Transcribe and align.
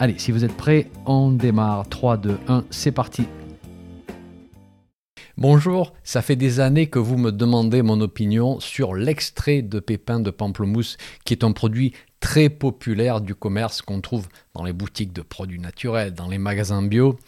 Allez, 0.00 0.16
si 0.16 0.30
vous 0.30 0.44
êtes 0.44 0.56
prêts, 0.56 0.88
on 1.06 1.32
démarre. 1.32 1.88
3, 1.88 2.18
2, 2.18 2.38
1, 2.46 2.64
c'est 2.70 2.92
parti. 2.92 3.24
Bonjour, 5.36 5.92
ça 6.04 6.22
fait 6.22 6.36
des 6.36 6.60
années 6.60 6.86
que 6.86 7.00
vous 7.00 7.16
me 7.16 7.32
demandez 7.32 7.82
mon 7.82 8.00
opinion 8.00 8.60
sur 8.60 8.94
l'extrait 8.94 9.60
de 9.60 9.80
pépins 9.80 10.20
de 10.20 10.30
pamplemousse, 10.30 10.98
qui 11.24 11.34
est 11.34 11.42
un 11.42 11.50
produit 11.50 11.94
très 12.20 12.48
populaire 12.48 13.20
du 13.20 13.34
commerce 13.34 13.82
qu'on 13.82 14.00
trouve 14.00 14.28
dans 14.54 14.62
les 14.62 14.72
boutiques 14.72 15.12
de 15.12 15.22
produits 15.22 15.58
naturels, 15.58 16.14
dans 16.14 16.28
les 16.28 16.38
magasins 16.38 16.82
bio. 16.82 17.18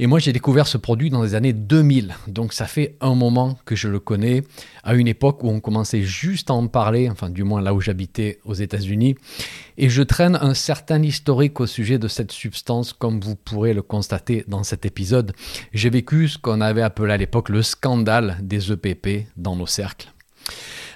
Et 0.00 0.06
moi, 0.06 0.20
j'ai 0.20 0.32
découvert 0.32 0.68
ce 0.68 0.78
produit 0.78 1.10
dans 1.10 1.24
les 1.24 1.34
années 1.34 1.52
2000. 1.52 2.14
Donc, 2.28 2.52
ça 2.52 2.66
fait 2.66 2.96
un 3.00 3.16
moment 3.16 3.58
que 3.64 3.74
je 3.74 3.88
le 3.88 3.98
connais, 3.98 4.44
à 4.84 4.94
une 4.94 5.08
époque 5.08 5.42
où 5.42 5.48
on 5.48 5.58
commençait 5.58 6.02
juste 6.02 6.50
à 6.50 6.54
en 6.54 6.68
parler, 6.68 7.10
enfin, 7.10 7.30
du 7.30 7.42
moins 7.42 7.60
là 7.60 7.74
où 7.74 7.80
j'habitais 7.80 8.38
aux 8.44 8.54
États-Unis. 8.54 9.16
Et 9.76 9.88
je 9.88 10.02
traîne 10.04 10.38
un 10.40 10.54
certain 10.54 11.02
historique 11.02 11.58
au 11.58 11.66
sujet 11.66 11.98
de 11.98 12.06
cette 12.06 12.30
substance, 12.30 12.92
comme 12.92 13.20
vous 13.20 13.34
pourrez 13.34 13.74
le 13.74 13.82
constater 13.82 14.44
dans 14.46 14.62
cet 14.62 14.86
épisode. 14.86 15.32
J'ai 15.72 15.90
vécu 15.90 16.28
ce 16.28 16.38
qu'on 16.38 16.60
avait 16.60 16.82
appelé 16.82 17.14
à 17.14 17.16
l'époque 17.16 17.48
le 17.48 17.62
scandale 17.62 18.38
des 18.40 18.70
EPP 18.70 19.26
dans 19.36 19.56
nos 19.56 19.66
cercles. 19.66 20.12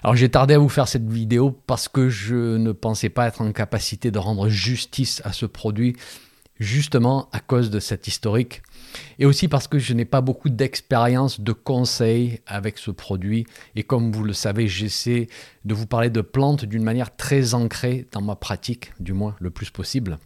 Alors 0.05 0.17
j'ai 0.17 0.29
tardé 0.29 0.55
à 0.55 0.59
vous 0.59 0.69
faire 0.69 0.89
cette 0.89 1.09
vidéo 1.09 1.57
parce 1.67 1.89
que 1.89 2.09
je 2.09 2.57
ne 2.57 2.73
pensais 2.73 3.09
pas 3.09 3.29
être 3.29 3.41
en 3.41 3.53
capacité 3.53 4.11
de 4.11 4.19
rendre 4.19 4.48
justice 4.48 5.23
à 5.25 5.33
ce 5.33 5.47
produit 5.47 5.95
justement 6.58 7.28
à 7.33 7.41
cause 7.41 7.70
de 7.70 7.81
cet 7.81 8.06
historique 8.06 8.62
et 9.19 9.27
aussi 9.27 9.48
parce 9.48 9.69
que 9.69 9.78
je 9.78 9.95
n'ai 9.95 10.05
pas 10.05 10.20
beaucoup 10.20 10.48
d'expérience, 10.48 11.41
de 11.41 11.53
conseils 11.53 12.41
avec 12.47 12.78
ce 12.78 12.91
produit. 12.91 13.47
Et 13.75 13.83
comme 13.83 14.12
vous 14.12 14.25
le 14.25 14.33
savez, 14.33 14.69
j'essaie 14.69 15.28
de 15.64 15.75
vous 15.75 15.86
parler 15.86 16.11
de 16.11 16.20
plantes 16.20 16.64
d'une 16.64 16.83
manière 16.83 17.14
très 17.17 17.55
ancrée 17.55 18.06
dans 18.12 18.23
ma 18.23 18.36
pratique, 18.36 18.92
du 19.00 19.12
moins 19.12 19.34
le 19.41 19.50
plus 19.50 19.70
possible. 19.70 20.19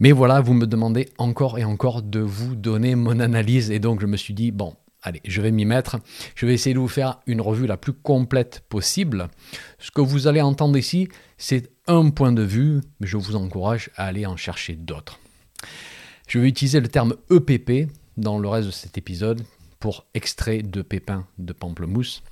Mais 0.00 0.12
voilà, 0.12 0.40
vous 0.40 0.54
me 0.54 0.66
demandez 0.66 1.08
encore 1.18 1.58
et 1.58 1.64
encore 1.64 2.02
de 2.02 2.20
vous 2.20 2.54
donner 2.54 2.94
mon 2.94 3.18
analyse. 3.20 3.70
Et 3.70 3.80
donc 3.80 4.00
je 4.00 4.06
me 4.06 4.16
suis 4.16 4.34
dit, 4.34 4.52
bon, 4.52 4.74
allez, 5.02 5.20
je 5.24 5.40
vais 5.40 5.50
m'y 5.50 5.64
mettre. 5.64 5.98
Je 6.34 6.46
vais 6.46 6.54
essayer 6.54 6.74
de 6.74 6.78
vous 6.78 6.88
faire 6.88 7.20
une 7.26 7.40
revue 7.40 7.66
la 7.66 7.76
plus 7.76 7.92
complète 7.92 8.62
possible. 8.68 9.28
Ce 9.78 9.90
que 9.90 10.00
vous 10.00 10.26
allez 10.28 10.40
entendre 10.40 10.76
ici, 10.76 11.08
c'est 11.36 11.70
un 11.86 12.10
point 12.10 12.32
de 12.32 12.42
vue, 12.42 12.80
mais 13.00 13.06
je 13.06 13.16
vous 13.16 13.34
encourage 13.34 13.90
à 13.96 14.06
aller 14.06 14.26
en 14.26 14.36
chercher 14.36 14.74
d'autres. 14.74 15.18
Je 16.26 16.38
vais 16.38 16.48
utiliser 16.48 16.80
le 16.80 16.88
terme 16.88 17.14
EPP 17.30 17.90
dans 18.16 18.38
le 18.38 18.48
reste 18.48 18.66
de 18.66 18.72
cet 18.72 18.98
épisode 18.98 19.42
pour 19.80 20.06
extrait 20.14 20.62
de 20.62 20.82
pépins 20.82 21.26
de 21.38 21.52
pamplemousse. 21.52 22.22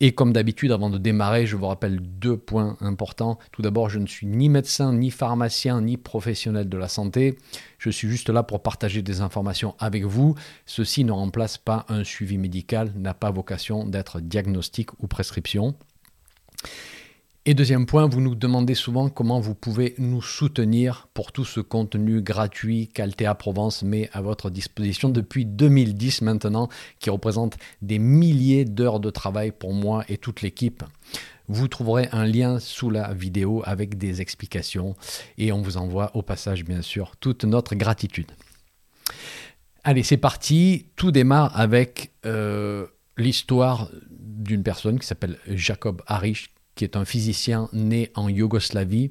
Et 0.00 0.12
comme 0.12 0.32
d'habitude, 0.32 0.72
avant 0.72 0.90
de 0.90 0.98
démarrer, 0.98 1.46
je 1.46 1.54
vous 1.54 1.68
rappelle 1.68 2.00
deux 2.00 2.36
points 2.36 2.76
importants. 2.80 3.38
Tout 3.52 3.62
d'abord, 3.62 3.88
je 3.88 4.00
ne 4.00 4.06
suis 4.06 4.26
ni 4.26 4.48
médecin, 4.48 4.92
ni 4.92 5.12
pharmacien, 5.12 5.80
ni 5.80 5.96
professionnel 5.96 6.68
de 6.68 6.76
la 6.76 6.88
santé. 6.88 7.38
Je 7.78 7.88
suis 7.88 8.08
juste 8.08 8.28
là 8.28 8.42
pour 8.42 8.62
partager 8.62 9.02
des 9.02 9.20
informations 9.20 9.76
avec 9.78 10.04
vous. 10.04 10.34
Ceci 10.66 11.04
ne 11.04 11.12
remplace 11.12 11.56
pas 11.56 11.86
un 11.88 12.02
suivi 12.02 12.36
médical, 12.36 12.92
n'a 12.96 13.14
pas 13.14 13.30
vocation 13.30 13.86
d'être 13.86 14.20
diagnostic 14.20 14.90
ou 15.00 15.06
prescription. 15.06 15.76
Et 17.44 17.54
deuxième 17.54 17.86
point, 17.86 18.06
vous 18.06 18.20
nous 18.20 18.36
demandez 18.36 18.76
souvent 18.76 19.08
comment 19.08 19.40
vous 19.40 19.56
pouvez 19.56 19.96
nous 19.98 20.22
soutenir 20.22 21.08
pour 21.12 21.32
tout 21.32 21.44
ce 21.44 21.58
contenu 21.58 22.22
gratuit 22.22 22.86
qu'Altea 22.86 23.34
Provence 23.36 23.82
met 23.82 24.08
à 24.12 24.22
votre 24.22 24.48
disposition 24.48 25.08
depuis 25.08 25.44
2010 25.44 26.22
maintenant, 26.22 26.68
qui 27.00 27.10
représente 27.10 27.56
des 27.80 27.98
milliers 27.98 28.64
d'heures 28.64 29.00
de 29.00 29.10
travail 29.10 29.50
pour 29.50 29.74
moi 29.74 30.04
et 30.08 30.18
toute 30.18 30.42
l'équipe. 30.42 30.84
Vous 31.48 31.66
trouverez 31.66 32.08
un 32.12 32.26
lien 32.26 32.60
sous 32.60 32.90
la 32.90 33.12
vidéo 33.12 33.60
avec 33.64 33.98
des 33.98 34.20
explications 34.20 34.94
et 35.36 35.50
on 35.50 35.62
vous 35.62 35.78
envoie 35.78 36.16
au 36.16 36.22
passage 36.22 36.64
bien 36.64 36.80
sûr 36.80 37.16
toute 37.16 37.42
notre 37.42 37.74
gratitude. 37.74 38.30
Allez, 39.82 40.04
c'est 40.04 40.16
parti. 40.16 40.86
Tout 40.94 41.10
démarre 41.10 41.58
avec 41.58 42.12
euh, 42.24 42.86
l'histoire 43.16 43.90
d'une 44.12 44.62
personne 44.62 45.00
qui 45.00 45.08
s'appelle 45.08 45.38
Jacob 45.48 46.02
Harish 46.06 46.48
qui 46.74 46.84
est 46.84 46.96
un 46.96 47.04
physicien 47.04 47.68
né 47.72 48.10
en 48.14 48.28
Yougoslavie 48.28 49.10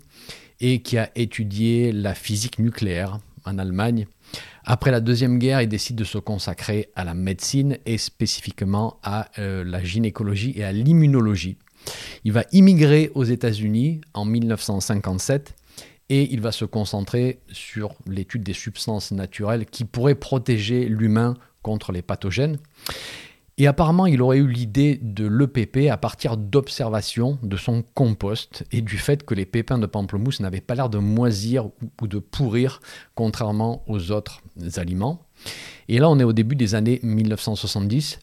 et 0.59 0.81
qui 0.81 0.97
a 0.97 1.09
étudié 1.15 1.91
la 1.91 2.13
physique 2.13 2.59
nucléaire 2.59 3.19
en 3.45 3.57
Allemagne. 3.57 4.07
Après 4.63 4.91
la 4.91 4.99
Deuxième 4.99 5.39
Guerre, 5.39 5.61
il 5.61 5.67
décide 5.67 5.95
de 5.95 6.03
se 6.03 6.17
consacrer 6.17 6.89
à 6.95 7.03
la 7.03 7.13
médecine 7.13 7.77
et 7.85 7.97
spécifiquement 7.97 8.99
à 9.03 9.29
euh, 9.39 9.63
la 9.63 9.83
gynécologie 9.83 10.53
et 10.55 10.63
à 10.63 10.71
l'immunologie. 10.71 11.57
Il 12.23 12.31
va 12.31 12.45
immigrer 12.51 13.11
aux 13.15 13.23
États-Unis 13.23 14.01
en 14.13 14.25
1957 14.25 15.55
et 16.09 16.31
il 16.31 16.41
va 16.41 16.51
se 16.51 16.65
concentrer 16.65 17.39
sur 17.51 17.95
l'étude 18.05 18.43
des 18.43 18.53
substances 18.53 19.11
naturelles 19.11 19.65
qui 19.65 19.85
pourraient 19.85 20.15
protéger 20.15 20.85
l'humain 20.85 21.35
contre 21.63 21.91
les 21.91 22.01
pathogènes. 22.01 22.57
Et 23.57 23.67
apparemment, 23.67 24.05
il 24.05 24.21
aurait 24.21 24.37
eu 24.37 24.47
l'idée 24.47 24.97
de 25.01 25.27
l'EPP 25.27 25.89
à 25.91 25.97
partir 25.97 26.37
d'observations 26.37 27.37
de 27.43 27.57
son 27.57 27.83
compost 27.93 28.63
et 28.71 28.81
du 28.81 28.97
fait 28.97 29.23
que 29.23 29.35
les 29.35 29.45
pépins 29.45 29.77
de 29.77 29.85
pamplemousse 29.85 30.39
n'avaient 30.39 30.61
pas 30.61 30.75
l'air 30.75 30.89
de 30.89 30.97
moisir 30.97 31.69
ou 32.01 32.07
de 32.07 32.19
pourrir, 32.19 32.79
contrairement 33.13 33.83
aux 33.87 34.11
autres 34.11 34.41
aliments. 34.77 35.25
Et 35.89 35.99
là, 35.99 36.09
on 36.09 36.17
est 36.19 36.23
au 36.23 36.33
début 36.33 36.55
des 36.55 36.75
années 36.75 36.99
1970. 37.03 38.19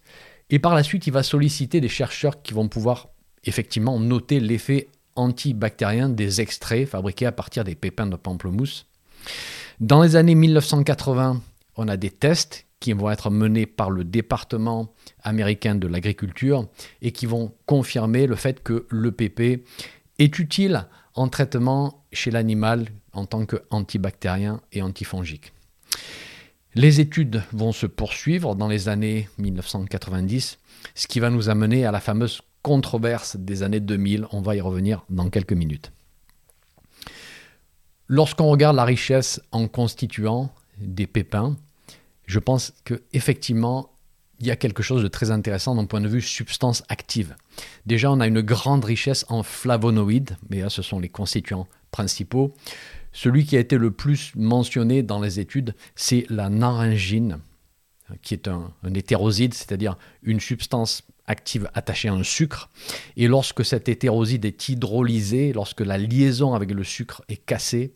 Et 0.50 0.59
par 0.59 0.75
la 0.75 0.83
suite, 0.83 1.06
il 1.06 1.12
va 1.12 1.22
solliciter 1.22 1.81
des 1.81 1.89
chercheurs 1.89 2.43
qui 2.43 2.55
vont 2.55 2.69
pouvoir 2.69 3.09
effectivement 3.45 4.00
noter 4.00 4.41
l'effet 4.41 4.89
antibactérien 5.15 6.09
des 6.09 6.41
extraits 6.41 6.89
fabriqués 6.89 7.27
à 7.27 7.33
partir 7.33 7.65
des 7.65 7.75
pépins 7.75 8.06
de 8.06 8.16
pamplemousse. 8.16 8.87
Dans 9.81 10.03
les 10.03 10.16
années 10.16 10.34
1980, 10.34 11.43
on 11.77 11.89
a 11.89 11.97
des 11.97 12.10
tests 12.10 12.66
qui 12.81 12.93
vont 12.93 13.11
être 13.11 13.31
menés 13.31 13.66
par 13.66 13.91
le 13.91 14.05
département 14.05 14.93
américain 15.22 15.75
de 15.75 15.87
l'agriculture 15.87 16.66
et 17.03 17.12
qui 17.12 17.27
vont 17.27 17.53
confirmer 17.66 18.27
le 18.27 18.37
fait 18.37 18.62
que 18.62 18.87
l'EPP 18.91 19.65
est 20.19 20.39
utile 20.39 20.87
en 21.15 21.28
traitement 21.28 22.05
chez 22.12 22.31
l'animal 22.31 22.87
en 23.12 23.27
tant 23.27 23.44
qu'antibactérien 23.47 24.61
et 24.72 24.83
antifongique. 24.83 25.53
Les 26.75 27.00
études 27.00 27.43
vont 27.53 27.72
se 27.72 27.87
poursuivre 27.87 28.55
dans 28.55 28.69
les 28.69 28.89
années 28.89 29.28
1990, 29.39 30.59
ce 30.95 31.06
qui 31.09 31.19
va 31.19 31.31
nous 31.31 31.49
amener 31.49 31.84
à 31.84 31.91
la 31.91 32.00
fameuse 32.00 32.43
controverse 32.62 33.37
des 33.37 33.62
années 33.62 33.81
2000. 33.81 34.27
On 34.31 34.43
va 34.43 34.55
y 34.55 34.60
revenir 34.60 35.05
dans 35.09 35.31
quelques 35.31 35.55
minutes. 35.55 35.91
Lorsqu'on 38.06 38.47
regarde 38.47 38.77
la 38.77 38.84
richesse 38.84 39.41
en 39.50 39.66
constituant 39.66 40.53
des 40.78 41.06
pépins, 41.06 41.56
je 42.28 42.39
pense 42.39 42.75
qu'effectivement, 42.84 43.91
il 44.39 44.47
y 44.47 44.50
a 44.53 44.56
quelque 44.56 44.83
chose 44.83 45.03
de 45.03 45.09
très 45.09 45.33
intéressant 45.33 45.75
d'un 45.75 45.87
point 45.87 46.03
de 46.03 46.09
vue 46.09 46.21
substance 46.21 46.84
active. 46.89 47.34
Déjà, 47.87 48.12
on 48.12 48.21
a 48.21 48.27
une 48.28 48.43
grande 48.43 48.84
richesse 48.84 49.25
en 49.28 49.43
flavonoïdes, 49.43 50.37
mais 50.49 50.69
ce 50.69 50.83
sont 50.83 51.00
les 51.00 51.09
constituants 51.09 51.66
principaux. 51.91 52.55
Celui 53.12 53.47
qui 53.47 53.56
a 53.56 53.61
été 53.61 53.78
le 53.78 53.91
plus 53.91 54.33
mentionné 54.37 55.03
dans 55.03 55.21
les 55.21 55.41
études, 55.41 55.75
c'est 55.97 56.27
la 56.28 56.50
naringine, 56.50 57.39
qui 58.22 58.34
est 58.34 58.47
un, 58.47 58.72
un 58.84 58.92
c'est-à-dire 58.92 59.97
une 60.22 60.39
substance 60.39 61.03
active 61.27 61.71
attachée 61.74 62.09
à 62.09 62.13
un 62.13 62.22
sucre. 62.22 62.69
Et 63.16 63.27
lorsque 63.27 63.65
cet 63.65 63.89
hétéroside 63.89 64.45
est 64.45 64.69
hydrolysé, 64.69 65.53
lorsque 65.54 65.81
la 65.81 65.98
liaison 65.98 66.54
avec 66.54 66.71
le 66.71 66.84
sucre 66.84 67.22
est 67.28 67.36
cassée, 67.36 67.95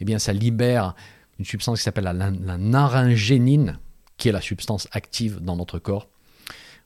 eh 0.00 0.04
bien, 0.04 0.18
ça 0.18 0.32
libère 0.32 0.94
une 1.38 1.44
substance 1.44 1.78
qui 1.78 1.84
s'appelle 1.84 2.04
la, 2.04 2.58
naringénine, 2.58 3.78
qui 4.16 4.28
est 4.28 4.32
la 4.32 4.40
substance 4.40 4.88
active 4.92 5.40
dans 5.40 5.56
notre 5.56 5.78
corps. 5.78 6.08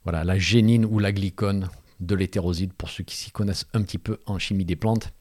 Voilà, 0.05 0.25
la 0.25 0.39
génine 0.39 0.85
ou 0.85 0.99
la 0.99 1.13
glycone 1.13 1.69
de 2.01 2.15
l'hétéroside, 2.15 2.73
pour 2.73 2.89
ceux 2.89 3.05
qui 3.05 3.17
s'y 3.17 3.31
connaissent 3.31 3.67
un 3.75 3.83
petit 3.83 3.99
peu 3.99 4.19
en 4.27 4.39
chimie 4.39 4.65
des 4.65 4.77
plantes. 4.77 5.13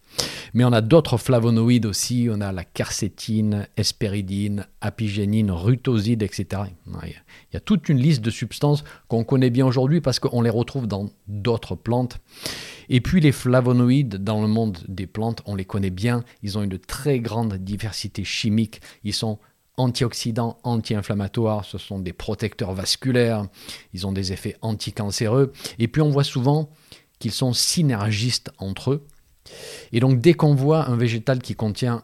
Mais 0.53 0.63
on 0.63 0.71
a 0.71 0.81
d'autres 0.81 1.17
flavonoïdes 1.17 1.85
aussi, 1.85 2.27
on 2.31 2.41
a 2.41 2.51
la 2.51 2.63
quercétine, 2.63 3.67
hespéridine, 3.77 4.65
apigénine, 4.81 5.51
rutoside, 5.51 6.23
etc. 6.23 6.63
Il 7.03 7.13
y 7.53 7.57
a 7.57 7.59
toute 7.59 7.89
une 7.89 7.99
liste 7.99 8.21
de 8.21 8.29
substances 8.29 8.83
qu'on 9.07 9.23
connaît 9.23 9.49
bien 9.49 9.65
aujourd'hui 9.65 10.01
parce 10.01 10.19
qu'on 10.19 10.41
les 10.41 10.49
retrouve 10.49 10.87
dans 10.87 11.09
d'autres 11.27 11.75
plantes. 11.75 12.19
Et 12.89 13.01
puis 13.01 13.21
les 13.21 13.31
flavonoïdes 13.31 14.15
dans 14.23 14.41
le 14.41 14.47
monde 14.47 14.79
des 14.87 15.07
plantes, 15.07 15.41
on 15.45 15.55
les 15.55 15.65
connaît 15.65 15.89
bien, 15.89 16.23
ils 16.41 16.57
ont 16.57 16.63
une 16.63 16.79
très 16.79 17.19
grande 17.19 17.55
diversité 17.55 18.23
chimique, 18.23 18.81
ils 19.03 19.13
sont 19.13 19.39
antioxydants, 19.75 20.57
anti-inflammatoires, 20.63 21.65
ce 21.65 21.77
sont 21.77 21.99
des 21.99 22.13
protecteurs 22.13 22.73
vasculaires, 22.73 23.45
ils 23.93 24.07
ont 24.07 24.11
des 24.11 24.33
effets 24.33 24.55
anticancéreux, 24.61 25.53
et 25.77 25.87
puis 25.87 26.01
on 26.01 26.09
voit 26.09 26.23
souvent 26.23 26.69
qu'ils 27.19 27.31
sont 27.31 27.53
synergistes 27.53 28.51
entre 28.57 28.91
eux. 28.91 29.05
Et 29.91 29.99
donc 29.99 30.19
dès 30.19 30.33
qu'on 30.33 30.55
voit 30.55 30.87
un 30.87 30.95
végétal 30.95 31.39
qui 31.39 31.55
contient 31.55 32.03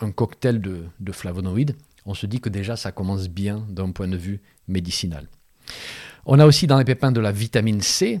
un 0.00 0.10
cocktail 0.10 0.60
de, 0.60 0.84
de 0.98 1.12
flavonoïdes, 1.12 1.76
on 2.06 2.14
se 2.14 2.26
dit 2.26 2.40
que 2.40 2.48
déjà 2.48 2.76
ça 2.76 2.92
commence 2.92 3.28
bien 3.28 3.66
d'un 3.68 3.90
point 3.90 4.08
de 4.08 4.16
vue 4.16 4.40
médicinal. 4.68 5.28
On 6.26 6.38
a 6.38 6.46
aussi 6.46 6.66
dans 6.66 6.78
les 6.78 6.84
pépins 6.84 7.12
de 7.12 7.20
la 7.20 7.32
vitamine 7.32 7.80
C, 7.80 8.20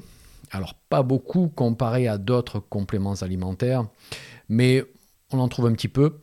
alors 0.50 0.74
pas 0.74 1.02
beaucoup 1.02 1.48
comparé 1.48 2.08
à 2.08 2.18
d'autres 2.18 2.60
compléments 2.60 3.14
alimentaires, 3.14 3.86
mais 4.48 4.84
on 5.32 5.38
en 5.38 5.48
trouve 5.48 5.66
un 5.66 5.72
petit 5.72 5.88
peu. 5.88 6.20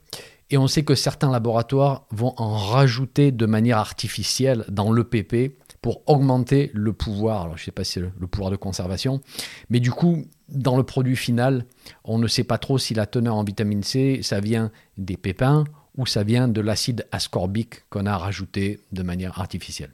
Et 0.49 0.57
on 0.57 0.67
sait 0.67 0.83
que 0.83 0.95
certains 0.95 1.29
laboratoires 1.29 2.05
vont 2.09 2.33
en 2.37 2.55
rajouter 2.55 3.31
de 3.31 3.45
manière 3.45 3.77
artificielle 3.77 4.63
dans 4.69 4.93
l'EPP 4.93 5.57
pour 5.87 6.03
augmenter 6.05 6.69
le 6.73 6.91
pouvoir. 6.91 7.43
Alors 7.43 7.55
je 7.55 7.61
ne 7.61 7.65
sais 7.67 7.71
pas 7.71 7.85
si 7.85 7.93
c'est 7.93 8.01
le, 8.01 8.27
pouvoir 8.27 8.51
de 8.51 8.57
conservation, 8.57 9.21
mais 9.69 9.79
du 9.79 9.89
coup, 9.89 10.25
dans 10.49 10.75
le 10.75 10.83
produit 10.83 11.15
final, 11.15 11.65
on 12.03 12.17
ne 12.17 12.27
sait 12.27 12.43
pas 12.43 12.57
trop 12.57 12.77
si 12.77 12.93
la 12.93 13.05
teneur 13.05 13.35
en 13.35 13.45
vitamine 13.45 13.83
C, 13.83 14.19
ça 14.21 14.41
vient 14.41 14.69
des 14.97 15.15
pépins 15.15 15.63
ou 15.95 16.05
ça 16.05 16.23
vient 16.23 16.49
de 16.49 16.59
l'acide 16.59 17.07
ascorbique 17.13 17.89
qu'on 17.89 18.05
a 18.05 18.17
rajouté 18.17 18.81
de 18.91 19.01
manière 19.01 19.39
artificielle. 19.39 19.93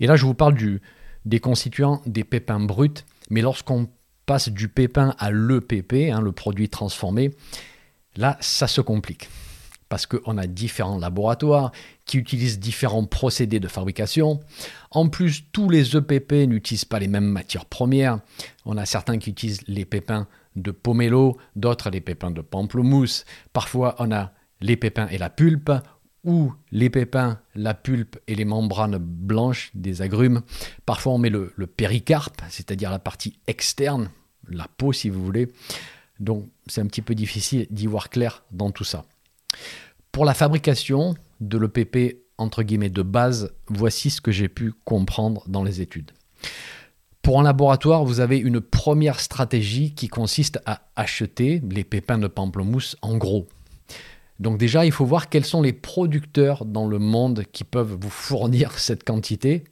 Et 0.00 0.08
là, 0.08 0.16
je 0.16 0.26
vous 0.26 0.34
parle 0.34 0.54
du, 0.54 0.82
des 1.24 1.38
constituants 1.38 2.02
des 2.04 2.24
pépins 2.24 2.58
bruts, 2.58 3.04
mais 3.30 3.42
lorsqu'on 3.42 3.88
passe 4.26 4.48
du 4.48 4.66
pépin 4.66 5.14
à 5.20 5.30
l'EPP, 5.30 6.10
hein, 6.12 6.20
le 6.20 6.32
produit 6.32 6.68
transformé, 6.68 7.30
là, 8.16 8.36
ça 8.40 8.66
se 8.66 8.80
complique. 8.80 9.28
Parce 9.90 10.06
qu'on 10.06 10.38
a 10.38 10.46
différents 10.46 10.98
laboratoires 10.98 11.72
qui 12.06 12.16
utilisent 12.16 12.58
différents 12.58 13.04
procédés 13.04 13.60
de 13.60 13.68
fabrication. 13.68 14.40
En 14.90 15.08
plus, 15.08 15.44
tous 15.52 15.68
les 15.68 15.96
EPP 15.96 16.32
n'utilisent 16.48 16.86
pas 16.86 16.98
les 16.98 17.08
mêmes 17.08 17.26
matières 17.26 17.66
premières. 17.66 18.20
On 18.64 18.78
a 18.78 18.86
certains 18.86 19.18
qui 19.18 19.30
utilisent 19.30 19.66
les 19.66 19.84
pépins 19.84 20.26
de 20.56 20.70
pomelo, 20.70 21.36
d'autres 21.56 21.90
les 21.90 22.00
pépins 22.00 22.30
de 22.30 22.40
pamplemousse. 22.40 23.24
Parfois, 23.52 23.96
on 23.98 24.10
a 24.12 24.32
les 24.60 24.76
pépins 24.76 25.08
et 25.08 25.18
la 25.18 25.28
pulpe, 25.28 25.72
ou 26.24 26.52
les 26.70 26.90
pépins, 26.90 27.40
la 27.54 27.74
pulpe 27.74 28.18
et 28.28 28.34
les 28.34 28.44
membranes 28.44 28.98
blanches 28.98 29.70
des 29.74 30.02
agrumes. 30.02 30.42
Parfois, 30.86 31.14
on 31.14 31.18
met 31.18 31.30
le, 31.30 31.52
le 31.56 31.66
péricarpe, 31.66 32.42
c'est-à-dire 32.48 32.90
la 32.90 32.98
partie 32.98 33.38
externe, 33.46 34.10
la 34.48 34.68
peau 34.68 34.92
si 34.92 35.08
vous 35.08 35.24
voulez. 35.24 35.52
Donc, 36.20 36.48
c'est 36.66 36.80
un 36.80 36.86
petit 36.86 37.02
peu 37.02 37.14
difficile 37.14 37.66
d'y 37.70 37.86
voir 37.86 38.10
clair 38.10 38.44
dans 38.52 38.70
tout 38.70 38.84
ça. 38.84 39.04
Pour 40.12 40.24
la 40.24 40.34
fabrication 40.34 41.14
de 41.40 41.58
l'EPP 41.58 42.22
entre 42.38 42.62
guillemets 42.62 42.90
de 42.90 43.02
base, 43.02 43.52
voici 43.68 44.10
ce 44.10 44.20
que 44.20 44.32
j'ai 44.32 44.48
pu 44.48 44.72
comprendre 44.84 45.44
dans 45.46 45.62
les 45.62 45.80
études. 45.80 46.12
Pour 47.22 47.38
un 47.38 47.42
laboratoire, 47.42 48.04
vous 48.04 48.20
avez 48.20 48.38
une 48.38 48.62
première 48.62 49.20
stratégie 49.20 49.94
qui 49.94 50.08
consiste 50.08 50.58
à 50.64 50.82
acheter 50.96 51.62
les 51.70 51.84
pépins 51.84 52.16
de 52.16 52.28
pamplemousse 52.28 52.96
en 53.02 53.18
gros, 53.18 53.46
donc 54.40 54.56
déjà, 54.56 54.86
il 54.86 54.90
faut 54.90 55.04
voir 55.04 55.28
quels 55.28 55.44
sont 55.44 55.60
les 55.60 55.74
producteurs 55.74 56.64
dans 56.64 56.86
le 56.86 56.98
monde 56.98 57.44
qui 57.52 57.62
peuvent 57.62 57.96
vous 58.00 58.10
fournir 58.10 58.78
cette 58.78 59.04
quantité. 59.04 59.64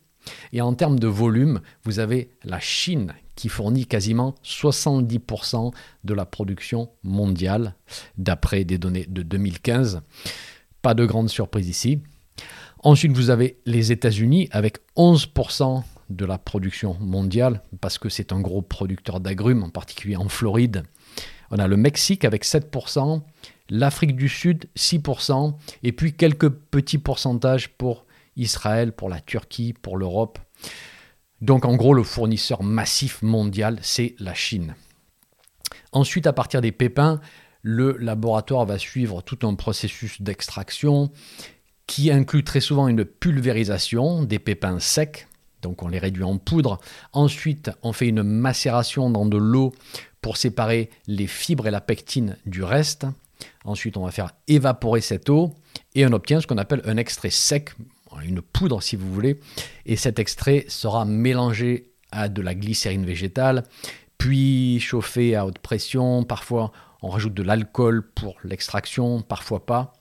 Et 0.53 0.61
en 0.61 0.75
termes 0.75 0.99
de 0.99 1.09
volume, 1.09 1.61
vous 1.85 2.01
avez 2.01 2.31
la 2.45 2.61
Chine 2.61 3.15
qui 3.39 3.49
fournit 3.49 3.87
quasiment 3.87 4.35
70% 4.43 5.73
de 6.03 6.13
la 6.13 6.27
production 6.27 6.91
mondiale, 7.05 7.77
d'après 8.17 8.65
des 8.65 8.79
données 8.79 9.07
de 9.09 9.23
2015. 9.23 10.03
Pas 10.83 10.95
de 10.95 11.07
grande 11.07 11.29
surprise 11.29 11.69
ici. 11.69 12.03
Ensuite, 12.83 13.13
vous 13.13 13.31
avez 13.31 13.61
les 13.65 13.93
États-Unis 13.93 14.49
avec 14.51 14.79
11% 14.97 15.85
de 16.11 16.25
la 16.25 16.37
production 16.37 16.97
mondiale, 16.99 17.63
parce 17.81 17.97
que 17.97 18.09
c'est 18.09 18.33
un 18.33 18.41
gros 18.41 18.61
producteur 18.61 19.21
d'agrumes, 19.21 19.63
en 19.63 19.71
particulier 19.71 20.17
en 20.17 20.29
Floride. 20.29 20.83
On 21.53 21.61
a 21.61 21.69
le 21.69 21.77
Mexique 21.77 22.25
avec 22.25 22.45
7%, 22.45 23.23
l'Afrique 23.71 24.17
du 24.17 24.29
Sud 24.29 24.65
6%, 24.77 25.55
et 25.85 25.93
puis 25.93 26.13
quelques 26.13 26.49
petits 26.49 26.99
pourcentages 26.99 27.69
pour 27.69 28.05
Israël, 28.35 28.91
pour 28.91 29.09
la 29.09 29.21
Turquie, 29.21 29.75
pour 29.75 29.97
l'Europe. 29.97 30.41
Donc 31.41 31.65
en 31.65 31.77
gros, 31.77 31.95
le 31.95 32.03
fournisseur 32.03 32.63
massif 32.63 33.23
mondial, 33.23 33.79
c'est 33.83 34.15
la 34.19 34.35
Chine. 34.35 34.75
Ensuite, 35.93 36.27
à 36.27 36.33
partir 36.33 36.61
des 36.61 36.73
pépins, 36.73 37.21
le 37.63 37.97
laboratoire 37.99 38.67
va 38.67 38.79
suivre 38.79 39.23
tout 39.23 39.47
un 39.47 39.55
processus 39.55 40.21
d'extraction 40.23 41.11
qui 41.87 42.11
inclut 42.11 42.45
très 42.45 42.61
souvent 42.61 42.89
une 42.89 43.05
pulvérisation 43.05 44.23
des 44.23 44.39
pépins 44.39 44.79
secs. 44.79 45.27
Donc 45.63 45.83
on 45.83 45.89
les 45.89 45.99
réduit 45.99 46.25
en 46.25 46.39
poudre. 46.39 46.79
Ensuite, 47.13 47.71
on 47.83 47.93
fait 47.93 48.09
une 48.09 48.23
macération 48.23 49.11
dans 49.11 49.27
de 49.27 49.37
l'eau 49.37 49.73
pour 50.21 50.37
séparer 50.37 50.91
les 51.07 51.27
fibres 51.27 51.67
et 51.67 51.71
la 51.71 51.81
pectine 51.81 52.37
du 52.47 52.63
reste. 52.63 53.07
Ensuite, 53.65 53.97
on 53.97 54.05
va 54.05 54.11
faire 54.11 54.33
évaporer 54.47 55.01
cette 55.01 55.31
eau 55.31 55.55
et 55.95 56.07
on 56.07 56.13
obtient 56.13 56.41
ce 56.41 56.47
qu'on 56.47 56.59
appelle 56.59 56.83
un 56.85 56.97
extrait 56.97 57.31
sec, 57.31 57.71
une 58.21 58.41
poudre 58.41 58.83
si 58.83 58.97
vous 58.97 59.13
voulez. 59.13 59.41
Et 59.87 59.97
cet 59.97 60.19
extrait 60.19 60.65
sera 60.69 61.05
mélangé 61.05 61.91
à 62.11 62.29
de 62.29 62.43
la 62.43 62.55
glycérine 62.55 63.05
végétale, 63.05 63.65
puis 64.17 64.81
chauffé 64.81 65.37
à 65.37 65.47
haute 65.47 65.59
pression. 65.59 66.25
Parfois, 66.25 66.73
on 67.03 67.09
rajoute 67.09 67.35
de 67.35 67.43
l'alcool 67.43 68.03
pour 68.03 68.37
l'extraction, 68.45 69.23
parfois 69.23 69.65
pas. 69.65 69.93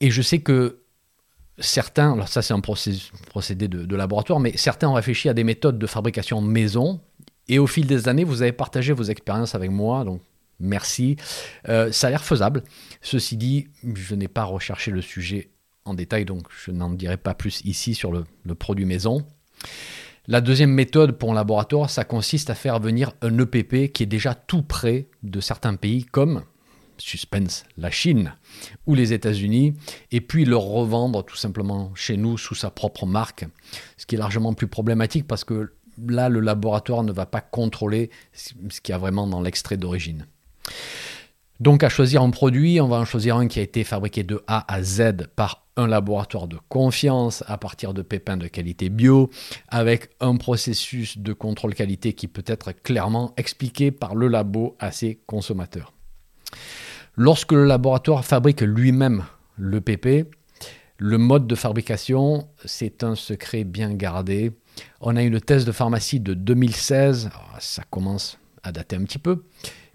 Et 0.00 0.10
je 0.10 0.22
sais 0.22 0.40
que 0.40 0.80
certains, 1.58 2.14
alors 2.14 2.28
ça 2.28 2.42
c'est 2.42 2.54
un 2.54 2.60
procédé 2.60 3.68
de, 3.68 3.96
laboratoire, 3.96 4.40
mais 4.40 4.56
certains 4.56 4.88
ont 4.88 4.94
réfléchi 4.94 5.28
à 5.28 5.34
des 5.34 5.44
méthodes 5.44 5.78
de 5.78 5.86
fabrication 5.86 6.40
maison. 6.40 7.00
Et 7.48 7.58
au 7.58 7.66
fil 7.66 7.86
des 7.86 8.08
années, 8.08 8.24
vous 8.24 8.42
avez 8.42 8.52
partagé 8.52 8.92
vos 8.92 9.02
expériences 9.04 9.54
avec 9.54 9.70
moi, 9.70 10.04
donc 10.04 10.22
merci. 10.58 11.16
Euh, 11.68 11.92
ça 11.92 12.06
a 12.06 12.10
l'air 12.10 12.24
faisable. 12.24 12.62
Ceci 13.02 13.36
dit, 13.36 13.68
je 13.94 14.14
n'ai 14.14 14.28
pas 14.28 14.44
recherché 14.44 14.90
le 14.90 15.02
sujet 15.02 15.50
en 15.84 15.94
détail, 15.94 16.24
donc 16.24 16.46
je 16.64 16.70
n'en 16.70 16.90
dirai 16.90 17.16
pas 17.16 17.34
plus 17.34 17.62
ici 17.64 17.94
sur 17.94 18.12
le, 18.12 18.24
produit 18.54 18.84
maison. 18.84 19.24
La 20.26 20.40
deuxième 20.40 20.72
méthode 20.72 21.12
pour 21.12 21.32
un 21.32 21.34
laboratoire, 21.34 21.90
ça 21.90 22.04
consiste 22.04 22.50
à 22.50 22.54
faire 22.54 22.78
venir 22.78 23.12
un 23.22 23.38
EPP 23.38 23.92
qui 23.92 24.02
est 24.02 24.06
déjà 24.06 24.34
tout 24.34 24.62
près 24.62 25.08
de 25.22 25.40
certains 25.40 25.74
pays 25.74 26.04
comme, 26.04 26.42
suspense, 26.98 27.64
la 27.76 27.90
Chine 27.90 28.34
ou 28.86 28.94
les 28.94 29.12
États-Unis, 29.12 29.74
et 30.12 30.20
puis 30.20 30.44
le 30.44 30.56
revendre 30.56 31.24
tout 31.24 31.36
simplement 31.36 31.92
chez 31.94 32.16
nous 32.16 32.38
sous 32.38 32.54
sa 32.54 32.70
propre 32.70 33.06
marque, 33.06 33.46
ce 33.96 34.06
qui 34.06 34.14
est 34.14 34.18
largement 34.18 34.52
plus 34.52 34.68
problématique 34.68 35.26
parce 35.26 35.44
que 35.44 35.72
là, 36.06 36.28
le 36.28 36.40
laboratoire 36.40 37.02
ne 37.02 37.12
va 37.12 37.26
pas 37.26 37.40
contrôler 37.40 38.10
ce 38.32 38.80
qu'il 38.80 38.92
y 38.92 38.94
a 38.94 38.98
vraiment 38.98 39.26
dans 39.26 39.40
l'extrait 39.40 39.76
d'origine. 39.76 40.26
Donc 41.60 41.84
à 41.84 41.90
choisir 41.90 42.22
un 42.22 42.30
produit, 42.30 42.80
on 42.80 42.88
va 42.88 42.96
en 42.96 43.04
choisir 43.04 43.36
un 43.36 43.46
qui 43.46 43.58
a 43.58 43.62
été 43.62 43.84
fabriqué 43.84 44.22
de 44.22 44.42
A 44.46 44.72
à 44.72 44.82
Z 44.82 45.26
par 45.36 45.66
un 45.76 45.86
laboratoire 45.86 46.48
de 46.48 46.56
confiance 46.70 47.44
à 47.46 47.58
partir 47.58 47.92
de 47.92 48.00
pépins 48.00 48.38
de 48.38 48.48
qualité 48.48 48.88
bio, 48.88 49.28
avec 49.68 50.08
un 50.20 50.36
processus 50.36 51.18
de 51.18 51.34
contrôle 51.34 51.74
qualité 51.74 52.14
qui 52.14 52.28
peut 52.28 52.44
être 52.46 52.72
clairement 52.72 53.34
expliqué 53.36 53.90
par 53.90 54.14
le 54.14 54.28
labo 54.28 54.74
à 54.78 54.90
ses 54.90 55.20
consommateurs. 55.26 55.92
Lorsque 57.14 57.52
le 57.52 57.66
laboratoire 57.66 58.24
fabrique 58.24 58.62
lui-même 58.62 59.24
le 59.56 59.82
PP, 59.82 60.30
le 60.96 61.18
mode 61.18 61.46
de 61.46 61.54
fabrication, 61.54 62.48
c'est 62.64 63.04
un 63.04 63.14
secret 63.14 63.64
bien 63.64 63.92
gardé. 63.92 64.52
On 65.02 65.14
a 65.14 65.22
une 65.22 65.40
thèse 65.40 65.66
de 65.66 65.72
pharmacie 65.72 66.20
de 66.20 66.32
2016, 66.32 67.28
ça 67.58 67.82
commence 67.90 68.38
à 68.62 68.72
dater 68.72 68.96
un 68.96 69.04
petit 69.04 69.18
peu, 69.18 69.44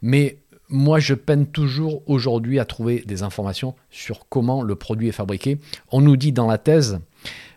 mais 0.01 0.39
moi, 0.69 0.99
je 0.99 1.13
peine 1.13 1.45
toujours 1.45 2.01
aujourd'hui 2.07 2.59
à 2.59 2.65
trouver 2.65 3.03
des 3.05 3.23
informations 3.23 3.75
sur 3.89 4.27
comment 4.29 4.61
le 4.61 4.75
produit 4.75 5.09
est 5.09 5.13
fabriqué. 5.13 5.59
On 5.91 6.01
nous 6.01 6.17
dit 6.17 6.31
dans 6.31 6.47
la 6.47 6.57
thèse, 6.57 6.99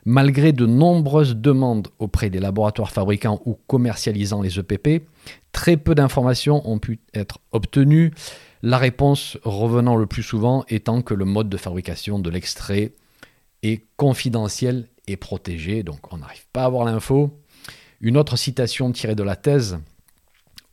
malgré 0.04 0.52
de 0.52 0.66
nombreuses 0.66 1.36
demandes 1.36 1.88
auprès 1.98 2.30
des 2.30 2.38
laboratoires 2.38 2.90
fabricants 2.90 3.40
ou 3.46 3.58
commercialisant 3.66 4.42
les 4.42 4.58
EPP, 4.58 5.06
très 5.52 5.76
peu 5.76 5.94
d'informations 5.94 6.68
ont 6.68 6.78
pu 6.78 7.00
être 7.14 7.38
obtenues. 7.52 8.12
La 8.62 8.78
réponse 8.78 9.38
revenant 9.42 9.96
le 9.96 10.06
plus 10.06 10.22
souvent 10.22 10.64
étant 10.68 11.02
que 11.02 11.14
le 11.14 11.24
mode 11.24 11.48
de 11.48 11.56
fabrication 11.56 12.18
de 12.18 12.30
l'extrait 12.30 12.92
est 13.62 13.84
confidentiel 13.96 14.88
et 15.06 15.16
protégé, 15.16 15.82
donc 15.82 16.12
on 16.12 16.18
n'arrive 16.18 16.46
pas 16.52 16.62
à 16.62 16.66
avoir 16.66 16.84
l'info. 16.84 17.30
Une 18.00 18.16
autre 18.16 18.36
citation 18.36 18.92
tirée 18.92 19.14
de 19.14 19.22
la 19.22 19.36
thèse 19.36 19.78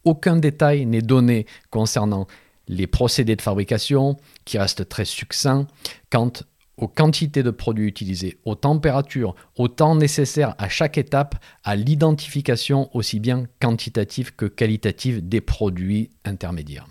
aucun 0.06 0.38
détail 0.38 0.86
n'est 0.86 1.02
donné 1.02 1.46
concernant 1.70 2.28
les 2.68 2.88
procédés 2.88 3.36
de 3.36 3.42
fabrication, 3.42 4.18
qui 4.46 4.58
restent 4.58 4.88
très 4.88 5.06
succincts, 5.06 5.68
quant 6.10 6.32
aux 6.78 6.88
quantités 6.88 7.44
de 7.44 7.52
produits 7.52 7.88
utilisés, 7.88 8.38
aux 8.44 8.56
températures, 8.56 9.36
au 9.58 9.68
temps 9.68 9.96
nécessaire 9.96 10.56
à 10.58 10.68
chaque 10.68 10.98
étape, 10.98 11.36
à 11.64 11.76
l'identification 11.76 12.90
aussi 12.96 13.20
bien 13.20 13.46
quantitative 13.62 14.36
que 14.36 14.46
qualitative 14.46 15.28
des 15.28 15.42
produits 15.42 16.10
intermédiaires. 16.26 16.88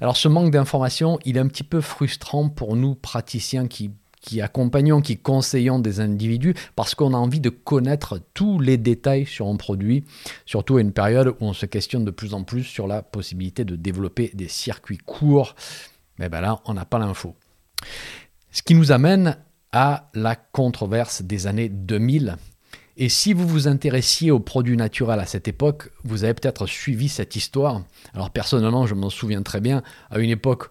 Alors 0.00 0.16
ce 0.16 0.28
manque 0.28 0.50
d'informations, 0.50 1.18
il 1.24 1.36
est 1.36 1.40
un 1.40 1.48
petit 1.48 1.64
peu 1.64 1.80
frustrant 1.80 2.48
pour 2.48 2.76
nous 2.76 2.94
praticiens 2.94 3.66
qui, 3.66 3.90
qui 4.20 4.40
accompagnons, 4.40 5.00
qui 5.00 5.16
conseillons 5.16 5.78
des 5.78 6.00
individus 6.00 6.54
parce 6.76 6.94
qu'on 6.94 7.14
a 7.14 7.16
envie 7.16 7.40
de 7.40 7.50
connaître 7.50 8.20
tous 8.34 8.58
les 8.58 8.76
détails 8.76 9.26
sur 9.26 9.46
un 9.46 9.56
produit, 9.56 10.04
surtout 10.46 10.76
à 10.76 10.80
une 10.80 10.92
période 10.92 11.28
où 11.28 11.46
on 11.46 11.52
se 11.52 11.66
questionne 11.66 12.04
de 12.04 12.10
plus 12.10 12.34
en 12.34 12.44
plus 12.44 12.64
sur 12.64 12.86
la 12.86 13.02
possibilité 13.02 13.64
de 13.64 13.76
développer 13.76 14.30
des 14.34 14.48
circuits 14.48 14.98
courts. 14.98 15.54
Mais 16.18 16.28
ben 16.28 16.40
là, 16.40 16.60
on 16.64 16.74
n'a 16.74 16.84
pas 16.84 16.98
l'info. 16.98 17.36
Ce 18.50 18.62
qui 18.62 18.74
nous 18.74 18.92
amène 18.92 19.36
à 19.72 20.10
la 20.14 20.34
controverse 20.34 21.22
des 21.22 21.46
années 21.46 21.68
2000. 21.68 22.36
Et 22.96 23.08
si 23.08 23.32
vous 23.32 23.46
vous 23.46 23.68
intéressiez 23.68 24.30
aux 24.30 24.40
produits 24.40 24.76
naturels 24.76 25.20
à 25.20 25.26
cette 25.26 25.46
époque, 25.46 25.92
vous 26.02 26.24
avez 26.24 26.34
peut-être 26.34 26.66
suivi 26.66 27.08
cette 27.08 27.36
histoire. 27.36 27.82
Alors 28.12 28.30
personnellement, 28.30 28.86
je 28.86 28.94
m'en 28.94 29.10
souviens 29.10 29.42
très 29.42 29.60
bien, 29.60 29.82
à 30.10 30.18
une 30.18 30.30
époque 30.30 30.70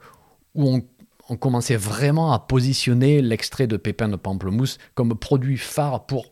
où 0.53 0.67
on 0.67 0.83
on 1.29 1.37
commençait 1.37 1.75
vraiment 1.75 2.31
à 2.31 2.39
positionner 2.39 3.21
l'extrait 3.21 3.67
de 3.67 3.77
pépins 3.77 4.09
de 4.09 4.15
pamplemousse 4.15 4.77
comme 4.95 5.17
produit 5.17 5.57
phare 5.57 6.05
pour, 6.05 6.31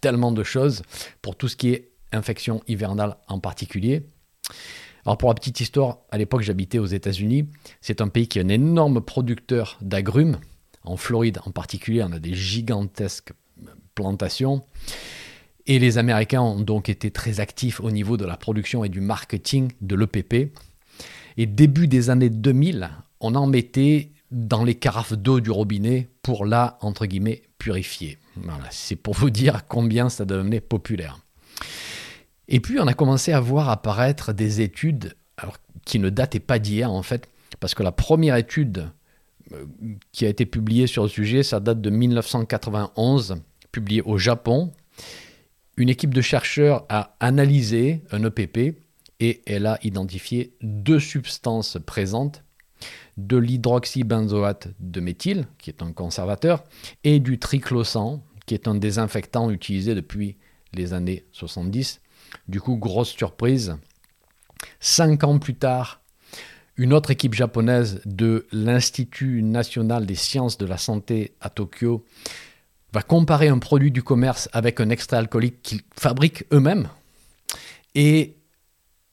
tellement 0.00 0.32
de 0.32 0.42
choses, 0.42 0.82
pour 1.22 1.36
tout 1.36 1.48
ce 1.48 1.56
qui 1.56 1.70
est 1.70 1.90
infection 2.12 2.62
hivernale 2.66 3.16
en 3.28 3.38
particulier. 3.38 4.06
Alors 5.04 5.18
pour 5.18 5.28
la 5.28 5.34
petite 5.34 5.60
histoire, 5.60 5.98
à 6.10 6.18
l'époque 6.18 6.42
j'habitais 6.42 6.78
aux 6.78 6.86
États-Unis. 6.86 7.48
C'est 7.80 8.00
un 8.00 8.08
pays 8.08 8.26
qui 8.26 8.38
est 8.38 8.42
un 8.42 8.48
énorme 8.48 9.00
producteur 9.00 9.78
d'agrumes. 9.80 10.38
En 10.82 10.96
Floride 10.96 11.40
en 11.44 11.50
particulier, 11.50 12.02
on 12.02 12.12
a 12.12 12.18
des 12.18 12.34
gigantesques 12.34 13.32
plantations. 13.94 14.64
Et 15.66 15.78
les 15.80 15.98
Américains 15.98 16.42
ont 16.42 16.60
donc 16.60 16.88
été 16.88 17.10
très 17.10 17.40
actifs 17.40 17.80
au 17.80 17.90
niveau 17.90 18.16
de 18.16 18.24
la 18.24 18.36
production 18.36 18.84
et 18.84 18.88
du 18.88 19.00
marketing 19.00 19.72
de 19.80 19.96
l'EPP. 19.96 20.52
Et 21.36 21.46
début 21.46 21.88
des 21.88 22.08
années 22.08 22.30
2000, 22.30 22.88
on 23.20 23.34
en 23.34 23.46
mettait 23.46 24.12
dans 24.30 24.64
les 24.64 24.74
carafes 24.74 25.12
d'eau 25.12 25.40
du 25.40 25.50
robinet 25.50 26.08
pour 26.22 26.44
la, 26.44 26.78
entre 26.80 27.06
guillemets, 27.06 27.42
purifier. 27.58 28.18
C'est 28.70 28.96
pour 28.96 29.14
vous 29.14 29.30
dire 29.30 29.66
combien 29.66 30.08
ça 30.08 30.24
devenait 30.24 30.60
populaire. 30.60 31.18
Et 32.48 32.60
puis 32.60 32.78
on 32.80 32.86
a 32.86 32.94
commencé 32.94 33.32
à 33.32 33.40
voir 33.40 33.68
apparaître 33.70 34.32
des 34.32 34.60
études 34.60 35.14
qui 35.84 35.98
ne 35.98 36.10
dataient 36.10 36.40
pas 36.40 36.58
d'hier 36.58 36.90
en 36.90 37.02
fait, 37.02 37.28
parce 37.60 37.74
que 37.74 37.82
la 37.82 37.92
première 37.92 38.36
étude 38.36 38.90
euh, 39.52 39.64
qui 40.12 40.26
a 40.26 40.28
été 40.28 40.46
publiée 40.46 40.86
sur 40.86 41.02
le 41.02 41.08
sujet, 41.08 41.42
ça 41.42 41.60
date 41.60 41.80
de 41.80 41.90
1991, 41.90 43.36
publiée 43.72 44.02
au 44.02 44.18
Japon. 44.18 44.72
Une 45.76 45.88
équipe 45.88 46.14
de 46.14 46.20
chercheurs 46.20 46.84
a 46.88 47.16
analysé 47.20 48.02
un 48.10 48.24
EPP 48.24 48.78
et 49.20 49.42
elle 49.46 49.66
a 49.66 49.78
identifié 49.82 50.52
deux 50.62 51.00
substances 51.00 51.78
présentes 51.84 52.42
de 53.16 53.36
l'hydroxybenzoate 53.36 54.68
de 54.78 55.00
méthyle, 55.00 55.46
qui 55.58 55.70
est 55.70 55.82
un 55.82 55.92
conservateur, 55.92 56.64
et 57.04 57.18
du 57.18 57.38
triclosan, 57.38 58.22
qui 58.46 58.54
est 58.54 58.68
un 58.68 58.74
désinfectant 58.74 59.50
utilisé 59.50 59.94
depuis 59.94 60.36
les 60.74 60.92
années 60.92 61.24
70. 61.32 62.00
Du 62.48 62.60
coup, 62.60 62.76
grosse 62.76 63.10
surprise. 63.10 63.76
Cinq 64.80 65.24
ans 65.24 65.38
plus 65.38 65.54
tard, 65.54 66.00
une 66.76 66.92
autre 66.92 67.10
équipe 67.10 67.34
japonaise 67.34 68.00
de 68.04 68.46
l'Institut 68.52 69.42
national 69.42 70.04
des 70.06 70.14
sciences 70.14 70.58
de 70.58 70.66
la 70.66 70.76
santé 70.76 71.34
à 71.40 71.48
Tokyo 71.48 72.04
va 72.92 73.02
comparer 73.02 73.48
un 73.48 73.58
produit 73.58 73.90
du 73.90 74.02
commerce 74.02 74.48
avec 74.52 74.80
un 74.80 74.90
extrait 74.90 75.16
alcoolique 75.16 75.62
qu'ils 75.62 75.80
fabriquent 75.98 76.44
eux-mêmes 76.52 76.88
et 77.94 78.35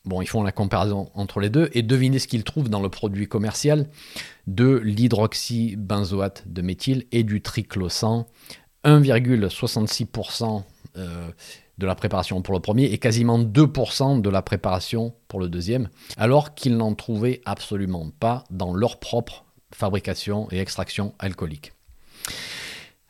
Bon, 0.05 0.21
ils 0.21 0.27
font 0.27 0.43
la 0.43 0.51
comparaison 0.51 1.09
entre 1.13 1.39
les 1.39 1.49
deux 1.49 1.69
et 1.73 1.81
devinez 1.81 2.19
ce 2.19 2.27
qu'ils 2.27 2.43
trouvent 2.43 2.69
dans 2.69 2.81
le 2.81 2.89
produit 2.89 3.27
commercial 3.27 3.87
de 4.47 4.75
l'hydroxybenzoate 4.83 6.43
de 6.45 6.61
méthyle 6.61 7.05
et 7.13 7.23
du 7.23 7.41
triclosan. 7.41 8.27
1,66% 8.83 10.63
euh, 10.97 11.29
de 11.77 11.85
la 11.85 11.95
préparation 11.95 12.41
pour 12.41 12.53
le 12.53 12.59
premier 12.59 12.83
et 12.85 12.97
quasiment 12.97 13.39
2% 13.39 14.21
de 14.21 14.29
la 14.29 14.41
préparation 14.41 15.15
pour 15.29 15.39
le 15.39 15.47
deuxième, 15.47 15.89
alors 16.17 16.53
qu'ils 16.53 16.75
n'en 16.77 16.93
trouvaient 16.93 17.41
absolument 17.45 18.09
pas 18.19 18.43
dans 18.51 18.73
leur 18.73 18.99
propre 18.99 19.45
fabrication 19.71 20.47
et 20.51 20.59
extraction 20.59 21.15
alcoolique. 21.17 21.73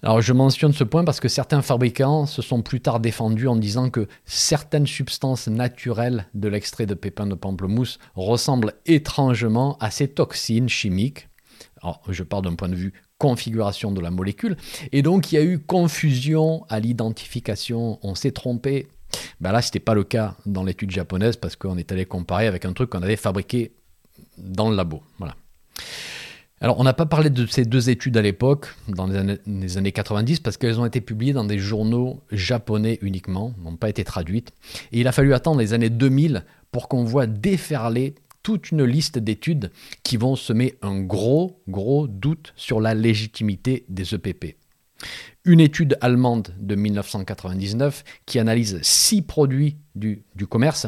Alors 0.03 0.19
je 0.19 0.33
mentionne 0.33 0.73
ce 0.73 0.83
point 0.83 1.05
parce 1.05 1.21
que 1.21 1.29
certains 1.29 1.61
fabricants 1.61 2.25
se 2.25 2.41
sont 2.41 2.61
plus 2.61 2.81
tard 2.81 2.99
défendus 2.99 3.47
en 3.47 3.55
disant 3.55 3.89
que 3.89 4.09
certaines 4.25 4.85
substances 4.85 5.47
naturelles 5.47 6.27
de 6.33 6.49
l'extrait 6.49 6.85
de 6.85 6.93
pépins 6.93 7.25
de 7.25 7.35
pamplemousse 7.35 7.99
ressemblent 8.13 8.73
étrangement 8.85 9.77
à 9.79 9.91
ces 9.91 10.09
toxines 10.09 10.67
chimiques. 10.67 11.29
Je 12.09 12.23
parle 12.23 12.43
d'un 12.43 12.55
point 12.55 12.67
de 12.67 12.75
vue 12.75 12.91
configuration 13.17 13.93
de 13.93 14.01
la 14.01 14.11
molécule. 14.11 14.57
Et 14.91 15.03
donc 15.03 15.31
il 15.31 15.35
y 15.35 15.37
a 15.37 15.43
eu 15.43 15.57
confusion 15.57 16.65
à 16.67 16.81
l'identification, 16.81 17.97
on 18.03 18.13
s'est 18.13 18.33
trompé. 18.33 18.89
Ben 19.39 19.53
là, 19.53 19.61
ce 19.61 19.69
n'était 19.69 19.79
pas 19.79 19.93
le 19.93 20.03
cas 20.03 20.35
dans 20.45 20.65
l'étude 20.65 20.91
japonaise 20.91 21.37
parce 21.37 21.55
qu'on 21.55 21.77
est 21.77 21.93
allé 21.93 22.03
comparer 22.05 22.47
avec 22.47 22.65
un 22.65 22.73
truc 22.73 22.89
qu'on 22.89 23.03
avait 23.03 23.15
fabriqué 23.15 23.71
dans 24.37 24.69
le 24.69 24.75
labo. 24.75 25.01
Voilà. 25.17 25.37
Alors, 26.61 26.79
on 26.79 26.83
n'a 26.83 26.93
pas 26.93 27.05
parlé 27.05 27.29
de 27.29 27.45
ces 27.45 27.65
deux 27.65 27.89
études 27.89 28.15
à 28.15 28.21
l'époque, 28.21 28.73
dans 28.87 29.07
les 29.07 29.77
années, 29.77 29.91
90, 29.91 30.39
parce 30.39 30.55
qu'elles 30.55 30.79
ont 30.79 30.85
été 30.85 31.01
publiées 31.01 31.33
dans 31.33 31.43
des 31.43 31.59
journaux 31.59 32.21
japonais 32.31 32.99
uniquement, 33.01 33.53
n'ont 33.61 33.75
pas 33.75 33.89
été 33.89 34.03
traduites. 34.03 34.53
Et 34.93 35.01
il 35.01 35.07
a 35.07 35.11
fallu 35.11 35.33
attendre 35.33 35.59
les 35.59 35.73
années 35.73 35.89
2000 35.89 36.45
pour 36.71 36.87
qu'on 36.87 37.03
voit 37.03 37.27
déferler 37.27 38.15
toute 38.43 38.71
une 38.71 38.83
liste 38.83 39.19
d'études 39.19 39.71
qui 40.03 40.17
vont 40.17 40.35
semer 40.35 40.77
un 40.81 41.01
gros, 41.01 41.61
gros 41.67 42.07
doute 42.07 42.53
sur 42.55 42.79
la 42.79 42.93
légitimité 42.93 43.85
des 43.89 44.15
EPP. 44.15 44.57
Une 45.45 45.59
étude 45.59 45.97
allemande 45.99 46.53
de 46.59 46.75
1999 46.75 48.03
qui 48.25 48.39
analyse 48.39 48.79
six 48.83 49.21
produits 49.21 49.77
du, 49.95 50.23
du 50.35 50.47
commerce. 50.47 50.87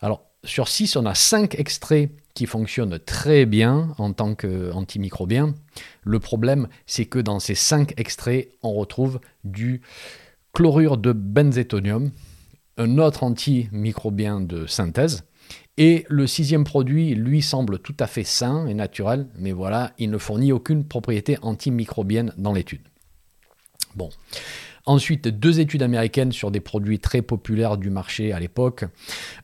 Alors, 0.00 0.29
sur 0.44 0.68
six, 0.68 0.96
on 0.96 1.06
a 1.06 1.14
cinq 1.14 1.54
extraits 1.58 2.10
qui 2.34 2.46
fonctionne 2.46 2.98
très 2.98 3.44
bien 3.44 3.94
en 3.98 4.12
tant 4.12 4.34
qu'antimicrobien. 4.34 5.54
Le 6.02 6.20
problème, 6.20 6.68
c'est 6.86 7.04
que 7.04 7.18
dans 7.18 7.40
ces 7.40 7.54
cinq 7.54 7.92
extraits, 7.98 8.48
on 8.62 8.72
retrouve 8.72 9.20
du 9.44 9.82
chlorure 10.52 10.96
de 10.96 11.12
benzétonium, 11.12 12.10
un 12.78 12.98
autre 12.98 13.24
antimicrobien 13.24 14.40
de 14.40 14.66
synthèse. 14.66 15.24
Et 15.76 16.04
le 16.08 16.26
sixième 16.26 16.64
produit, 16.64 17.14
lui, 17.14 17.42
semble 17.42 17.78
tout 17.78 17.96
à 18.00 18.06
fait 18.06 18.24
sain 18.24 18.66
et 18.66 18.74
naturel, 18.74 19.28
mais 19.36 19.52
voilà, 19.52 19.92
il 19.98 20.10
ne 20.10 20.18
fournit 20.18 20.52
aucune 20.52 20.84
propriété 20.84 21.38
antimicrobienne 21.42 22.32
dans 22.36 22.52
l'étude. 22.52 22.82
Bon. 23.94 24.10
Ensuite, 24.86 25.28
deux 25.28 25.60
études 25.60 25.82
américaines 25.82 26.32
sur 26.32 26.50
des 26.50 26.60
produits 26.60 26.98
très 26.98 27.22
populaires 27.22 27.76
du 27.76 27.90
marché 27.90 28.32
à 28.32 28.40
l'époque, 28.40 28.84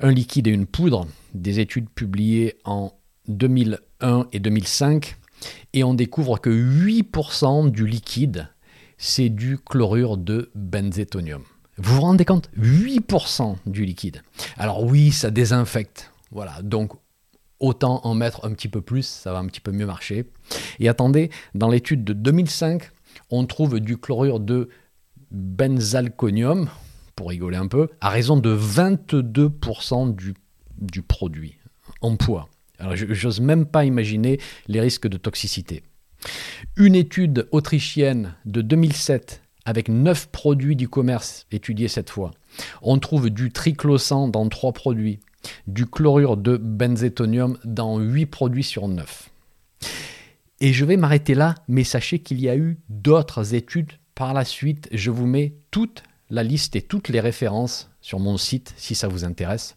un 0.00 0.10
liquide 0.10 0.46
et 0.46 0.50
une 0.50 0.66
poudre, 0.66 1.06
des 1.34 1.60
études 1.60 1.88
publiées 1.90 2.56
en 2.64 2.92
2001 3.28 4.28
et 4.32 4.40
2005, 4.40 5.16
et 5.72 5.84
on 5.84 5.94
découvre 5.94 6.40
que 6.40 6.50
8% 6.50 7.70
du 7.70 7.86
liquide, 7.86 8.48
c'est 8.98 9.28
du 9.28 9.58
chlorure 9.58 10.16
de 10.16 10.50
benzétonium. 10.54 11.42
Vous 11.78 11.96
vous 11.96 12.00
rendez 12.00 12.24
compte? 12.24 12.50
8% 12.58 13.56
du 13.66 13.84
liquide. 13.84 14.22
Alors 14.56 14.82
oui, 14.82 15.12
ça 15.12 15.30
désinfecte. 15.30 16.10
Voilà, 16.30 16.62
donc 16.62 16.92
autant 17.60 18.00
en 18.04 18.14
mettre 18.14 18.44
un 18.46 18.52
petit 18.52 18.68
peu 18.68 18.80
plus, 18.80 19.06
ça 19.06 19.32
va 19.32 19.38
un 19.38 19.46
petit 19.46 19.60
peu 19.60 19.72
mieux 19.72 19.86
marcher. 19.86 20.26
Et 20.80 20.88
attendez, 20.88 21.30
dans 21.54 21.68
l'étude 21.68 22.04
de 22.04 22.14
2005, 22.14 22.90
on 23.30 23.44
trouve 23.46 23.80
du 23.80 23.98
chlorure 23.98 24.40
de 24.40 24.68
benzalconium, 25.30 26.68
pour 27.14 27.30
rigoler 27.30 27.56
un 27.56 27.66
peu, 27.66 27.88
à 28.00 28.10
raison 28.10 28.36
de 28.36 28.54
22% 28.56 30.14
du, 30.14 30.34
du 30.78 31.02
produit 31.02 31.56
en 32.00 32.16
poids. 32.16 32.48
Alors 32.78 32.94
j'ose 32.94 33.40
même 33.40 33.66
pas 33.66 33.84
imaginer 33.84 34.38
les 34.68 34.80
risques 34.80 35.08
de 35.08 35.16
toxicité. 35.16 35.82
Une 36.76 36.94
étude 36.94 37.48
autrichienne 37.52 38.34
de 38.44 38.60
2007 38.60 39.42
avec 39.64 39.88
9 39.88 40.28
produits 40.28 40.76
du 40.76 40.88
commerce 40.88 41.46
étudiés 41.50 41.88
cette 41.88 42.10
fois. 42.10 42.32
On 42.82 42.98
trouve 42.98 43.30
du 43.30 43.50
triclosan 43.50 44.28
dans 44.28 44.48
3 44.48 44.72
produits, 44.72 45.20
du 45.66 45.86
chlorure 45.86 46.36
de 46.36 46.56
benzétonium 46.56 47.58
dans 47.64 47.98
8 47.98 48.26
produits 48.26 48.64
sur 48.64 48.88
9. 48.88 49.30
Et 50.60 50.72
je 50.72 50.84
vais 50.84 50.96
m'arrêter 50.96 51.34
là, 51.34 51.54
mais 51.68 51.84
sachez 51.84 52.20
qu'il 52.20 52.40
y 52.40 52.48
a 52.48 52.56
eu 52.56 52.78
d'autres 52.88 53.54
études 53.54 53.92
par 54.16 54.34
la 54.34 54.44
suite, 54.44 54.88
je 54.90 55.12
vous 55.12 55.26
mets 55.26 55.54
toute 55.70 56.02
la 56.30 56.42
liste 56.42 56.74
et 56.74 56.82
toutes 56.82 57.10
les 57.10 57.20
références 57.20 57.88
sur 58.00 58.18
mon 58.18 58.36
site 58.38 58.74
si 58.76 58.96
ça 58.96 59.06
vous 59.06 59.24
intéresse. 59.24 59.76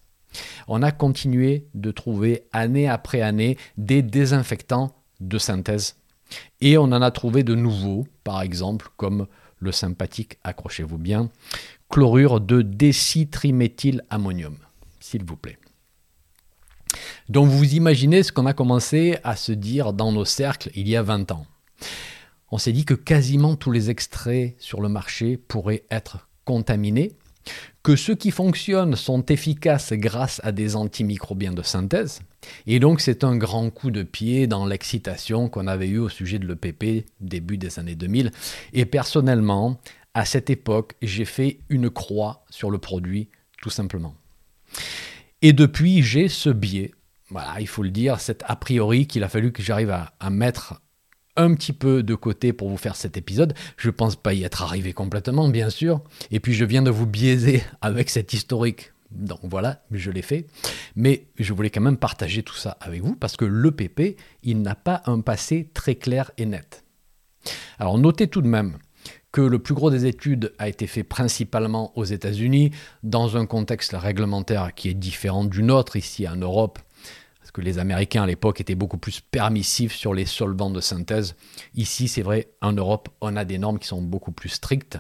On 0.68 0.82
a 0.82 0.92
continué 0.92 1.68
de 1.76 1.92
trouver 1.92 2.46
année 2.54 2.88
après 2.88 3.22
année 3.22 3.58
des 3.78 4.02
désinfectants 4.02 4.96
de 5.20 5.38
synthèse. 5.38 5.98
Et 6.62 6.78
on 6.78 6.84
en 6.84 7.02
a 7.02 7.12
trouvé 7.12 7.44
de 7.44 7.54
nouveaux, 7.54 8.08
par 8.24 8.42
exemple, 8.42 8.88
comme 8.96 9.28
le 9.60 9.74
sympathique, 9.74 10.38
accrochez-vous 10.44 10.98
bien, 10.98 11.30
chlorure 11.90 12.40
de 12.40 12.62
décitriméthylammonium, 12.62 14.56
s'il 15.02 15.26
vous 15.26 15.36
plaît. 15.36 15.58
Donc 17.28 17.50
vous 17.50 17.74
imaginez 17.74 18.24
ce 18.24 18.32
qu'on 18.32 18.46
a 18.46 18.54
commencé 18.54 19.18
à 19.26 19.36
se 19.36 19.52
dire 19.52 19.92
dans 19.92 20.14
nos 20.14 20.24
cercles 20.26 20.72
il 20.76 20.88
y 20.88 20.96
a 20.96 21.04
20 21.04 21.32
ans. 21.32 21.46
On 22.52 22.58
s'est 22.58 22.72
dit 22.72 22.86
que 22.86 22.94
quasiment 22.94 23.56
tous 23.56 23.72
les 23.72 23.90
extraits 23.90 24.56
sur 24.60 24.82
le 24.82 24.90
marché 24.90 25.38
pourraient 25.38 25.84
être 25.92 26.30
contaminés, 26.46 27.12
que 27.84 27.96
ceux 27.96 28.16
qui 28.16 28.32
fonctionnent 28.32 28.96
sont 28.96 29.26
efficaces 29.26 29.94
grâce 29.94 30.42
à 30.44 30.52
des 30.52 30.76
antimicrobiens 30.76 31.54
de 31.54 31.62
synthèse, 31.62 32.22
et 32.68 32.80
donc 32.80 33.02
c'est 33.02 33.24
un 33.24 33.36
grand 33.38 33.70
coup 33.70 33.92
de 33.92 34.04
pied 34.04 34.48
dans 34.48 34.66
l'excitation 34.66 35.50
qu'on 35.50 35.68
avait 35.68 35.88
eue 35.88 36.00
au 36.00 36.10
sujet 36.10 36.40
de 36.40 36.48
l'EPP 36.48 37.06
début 37.20 37.58
des 37.58 37.80
années 37.80 37.96
2000, 37.96 38.32
et 38.74 38.86
personnellement, 38.86 39.80
à 40.14 40.26
cette 40.26 40.50
époque, 40.50 40.96
j'ai 41.02 41.26
fait 41.26 41.60
une 41.70 41.90
croix 41.90 42.44
sur 42.50 42.72
le 42.72 42.78
produit, 42.78 43.30
tout 43.62 43.70
simplement. 43.70 44.16
Et 45.42 45.54
depuis, 45.54 46.04
j'ai 46.04 46.28
ce 46.28 46.50
biais, 46.50 46.92
voilà, 47.30 47.60
il 47.60 47.68
faut 47.68 47.84
le 47.84 47.92
dire, 47.92 48.20
cet 48.20 48.44
a 48.48 48.56
priori 48.56 49.08
qu'il 49.08 49.24
a 49.24 49.30
fallu 49.30 49.52
que 49.52 49.62
j'arrive 49.62 49.92
à, 49.92 50.14
à 50.20 50.30
mettre 50.30 50.82
un 51.40 51.54
petit 51.54 51.74
peu 51.74 52.04
de 52.04 52.16
côté 52.16 52.54
pour 52.54 52.70
vous 52.70 52.78
faire 52.78 52.96
cet 52.96 53.18
épisode. 53.18 53.54
Je 53.78 53.90
pense 53.90 54.16
pas 54.16 54.34
y 54.34 54.44
être 54.44 54.62
arrivé 54.62 54.94
complètement, 54.94 55.48
bien 55.48 55.70
sûr. 55.70 56.02
Et 56.32 56.40
puis 56.40 56.54
je 56.54 56.66
viens 56.66 56.82
de 56.82 56.92
vous 56.92 57.06
biaiser 57.06 57.64
avec 57.82 58.10
cet 58.10 58.34
historique. 58.34 58.92
Donc 59.12 59.40
voilà, 59.44 59.82
je 59.92 60.12
l'ai 60.12 60.22
fait. 60.22 60.46
Mais 60.96 61.26
je 61.38 61.54
voulais 61.54 61.70
quand 61.70 61.82
même 61.82 61.98
partager 61.98 62.44
tout 62.44 62.56
ça 62.56 62.78
avec 62.82 63.02
vous 63.02 63.16
parce 63.16 63.38
que 63.38 63.46
l'EPP, 63.46 64.18
il 64.44 64.62
n'a 64.62 64.76
pas 64.76 65.02
un 65.06 65.22
passé 65.22 65.70
très 65.74 65.96
clair 65.96 66.32
et 66.38 66.46
net. 66.46 66.84
Alors 67.80 67.98
notez 67.98 68.28
tout 68.28 68.42
de 68.42 68.48
même 68.48 68.78
que 69.32 69.42
le 69.42 69.60
plus 69.60 69.74
gros 69.74 69.92
des 69.92 70.06
études 70.06 70.54
a 70.58 70.68
été 70.68 70.88
fait 70.88 71.04
principalement 71.04 71.98
aux 71.98 72.04
États-Unis, 72.04 72.72
dans 73.04 73.38
un 73.38 73.46
contexte 73.46 73.94
réglementaire 73.94 74.74
qui 74.74 74.90
est 74.90 74.96
différent 74.96 75.46
du 75.46 75.62
nôtre 75.62 75.96
ici 75.96 76.28
en 76.28 76.36
Europe 76.36 76.80
parce 77.50 77.66
que 77.66 77.68
les 77.68 77.80
Américains 77.80 78.22
à 78.22 78.28
l'époque 78.28 78.62
étaient 78.62 78.76
beaucoup 78.76 79.00
plus 79.00 79.22
permissifs 79.22 79.96
sur 79.96 80.14
les 80.14 80.28
solvants 80.28 80.70
de 80.70 80.82
synthèse. 80.82 81.36
Ici, 81.74 82.08
c'est 82.08 82.22
vrai, 82.22 82.52
en 82.62 82.74
Europe, 82.74 83.10
on 83.22 83.36
a 83.36 83.44
des 83.44 83.58
normes 83.58 83.80
qui 83.80 83.88
sont 83.88 84.04
beaucoup 84.04 84.32
plus 84.32 84.50
strictes. 84.50 85.00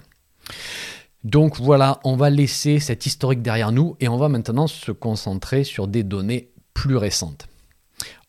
Donc 1.24 1.60
voilà, 1.60 2.00
on 2.03 2.15
va 2.15 2.32
laisser 2.32 2.79
cet 2.79 3.06
historique 3.06 3.44
derrière 3.44 3.72
nous 3.72 3.96
et 4.00 4.08
on 4.08 4.18
va 4.18 4.29
maintenant 4.29 4.65
se 4.65 4.91
concentrer 4.91 5.63
sur 5.63 5.88
des 5.88 6.01
données 6.01 6.50
plus 6.74 6.98
récentes. 6.98 7.48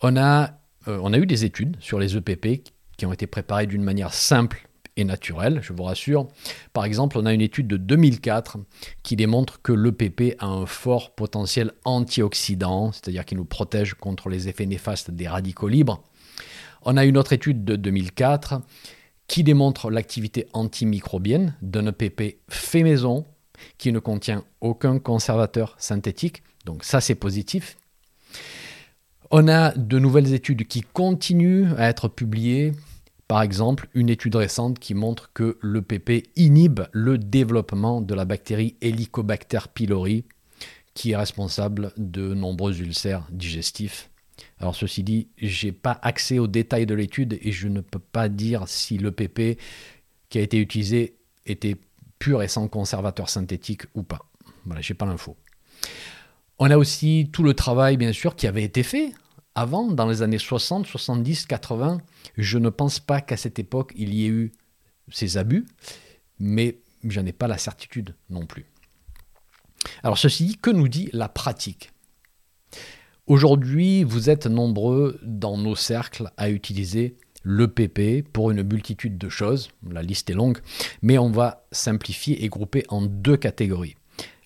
On 0.02 0.18
a, 0.18 0.50
euh, 0.86 1.00
on 1.02 1.14
a 1.14 1.18
eu 1.18 1.24
des 1.24 1.46
études 1.46 1.78
sur 1.80 1.98
les 1.98 2.14
EPP 2.14 2.62
qui 2.98 3.06
ont 3.06 3.14
été 3.14 3.26
préparées 3.26 3.66
d'une 3.66 3.82
manière 3.82 4.12
simple 4.12 4.68
naturel, 5.04 5.60
je 5.62 5.72
vous 5.72 5.82
rassure. 5.82 6.28
Par 6.72 6.84
exemple, 6.84 7.18
on 7.18 7.26
a 7.26 7.32
une 7.32 7.40
étude 7.40 7.66
de 7.66 7.76
2004 7.76 8.58
qui 9.02 9.16
démontre 9.16 9.60
que 9.62 9.72
l'EPP 9.72 10.36
a 10.38 10.46
un 10.46 10.66
fort 10.66 11.14
potentiel 11.14 11.72
antioxydant, 11.84 12.92
c'est-à-dire 12.92 13.24
qu'il 13.24 13.38
nous 13.38 13.44
protège 13.44 13.94
contre 13.94 14.28
les 14.28 14.48
effets 14.48 14.66
néfastes 14.66 15.10
des 15.10 15.28
radicaux 15.28 15.68
libres. 15.68 16.02
On 16.82 16.96
a 16.96 17.04
une 17.04 17.18
autre 17.18 17.32
étude 17.32 17.64
de 17.64 17.76
2004 17.76 18.60
qui 19.26 19.44
démontre 19.44 19.90
l'activité 19.90 20.46
antimicrobienne 20.52 21.54
d'un 21.62 21.86
EPP 21.86 22.40
fait 22.48 22.82
maison 22.82 23.26
qui 23.78 23.92
ne 23.92 23.98
contient 23.98 24.44
aucun 24.60 24.98
conservateur 24.98 25.76
synthétique. 25.78 26.42
Donc 26.64 26.84
ça, 26.84 27.00
c'est 27.00 27.14
positif. 27.14 27.76
On 29.30 29.46
a 29.46 29.72
de 29.72 29.98
nouvelles 29.98 30.34
études 30.34 30.66
qui 30.66 30.80
continuent 30.80 31.72
à 31.76 31.88
être 31.88 32.08
publiées 32.08 32.72
par 33.30 33.42
exemple, 33.42 33.86
une 33.94 34.08
étude 34.08 34.34
récente 34.34 34.80
qui 34.80 34.92
montre 34.92 35.30
que 35.32 35.56
l'EPP 35.62 36.32
inhibe 36.34 36.80
le 36.90 37.16
développement 37.16 38.00
de 38.00 38.12
la 38.12 38.24
bactérie 38.24 38.74
Helicobacter 38.80 39.60
pylori, 39.72 40.24
qui 40.94 41.12
est 41.12 41.16
responsable 41.16 41.92
de 41.96 42.34
nombreux 42.34 42.80
ulcères 42.80 43.28
digestifs. 43.30 44.10
Alors 44.58 44.74
ceci 44.74 45.04
dit, 45.04 45.28
je 45.38 45.66
n'ai 45.66 45.72
pas 45.72 46.00
accès 46.02 46.40
aux 46.40 46.48
détails 46.48 46.86
de 46.86 46.94
l'étude 46.94 47.38
et 47.40 47.52
je 47.52 47.68
ne 47.68 47.80
peux 47.80 48.00
pas 48.00 48.28
dire 48.28 48.64
si 48.66 48.98
l'EPP 48.98 49.60
qui 50.28 50.38
a 50.38 50.42
été 50.42 50.58
utilisé 50.58 51.14
était 51.46 51.76
pur 52.18 52.42
et 52.42 52.48
sans 52.48 52.66
conservateur 52.66 53.28
synthétique 53.28 53.82
ou 53.94 54.02
pas. 54.02 54.28
Voilà, 54.66 54.80
j'ai 54.80 54.94
pas 54.94 55.06
l'info. 55.06 55.36
On 56.58 56.68
a 56.68 56.76
aussi 56.76 57.30
tout 57.32 57.44
le 57.44 57.54
travail, 57.54 57.96
bien 57.96 58.12
sûr, 58.12 58.34
qui 58.34 58.48
avait 58.48 58.64
été 58.64 58.82
fait 58.82 59.12
avant, 59.54 59.90
dans 59.90 60.06
les 60.06 60.22
années 60.22 60.38
60, 60.38 60.86
70, 60.86 61.46
80, 61.46 62.00
je 62.36 62.58
ne 62.58 62.68
pense 62.68 63.00
pas 63.00 63.20
qu'à 63.20 63.36
cette 63.36 63.58
époque, 63.58 63.92
il 63.96 64.14
y 64.14 64.24
ait 64.24 64.28
eu 64.28 64.52
ces 65.10 65.36
abus, 65.36 65.66
mais 66.38 66.78
je 67.04 67.20
n'ai 67.20 67.32
pas 67.32 67.48
la 67.48 67.58
certitude 67.58 68.14
non 68.28 68.46
plus. 68.46 68.66
Alors 70.02 70.18
ceci 70.18 70.44
dit, 70.44 70.56
que 70.56 70.70
nous 70.70 70.88
dit 70.88 71.10
la 71.12 71.28
pratique? 71.28 71.90
Aujourd'hui, 73.26 74.04
vous 74.04 74.30
êtes 74.30 74.46
nombreux 74.46 75.18
dans 75.22 75.56
nos 75.56 75.76
cercles 75.76 76.30
à 76.36 76.50
utiliser 76.50 77.16
l'EPP 77.44 78.26
pour 78.32 78.50
une 78.50 78.62
multitude 78.62 79.18
de 79.18 79.28
choses, 79.28 79.70
la 79.88 80.02
liste 80.02 80.30
est 80.30 80.34
longue, 80.34 80.58
mais 81.02 81.18
on 81.18 81.30
va 81.30 81.66
simplifier 81.72 82.44
et 82.44 82.48
grouper 82.48 82.84
en 82.88 83.02
deux 83.02 83.36
catégories. 83.36 83.96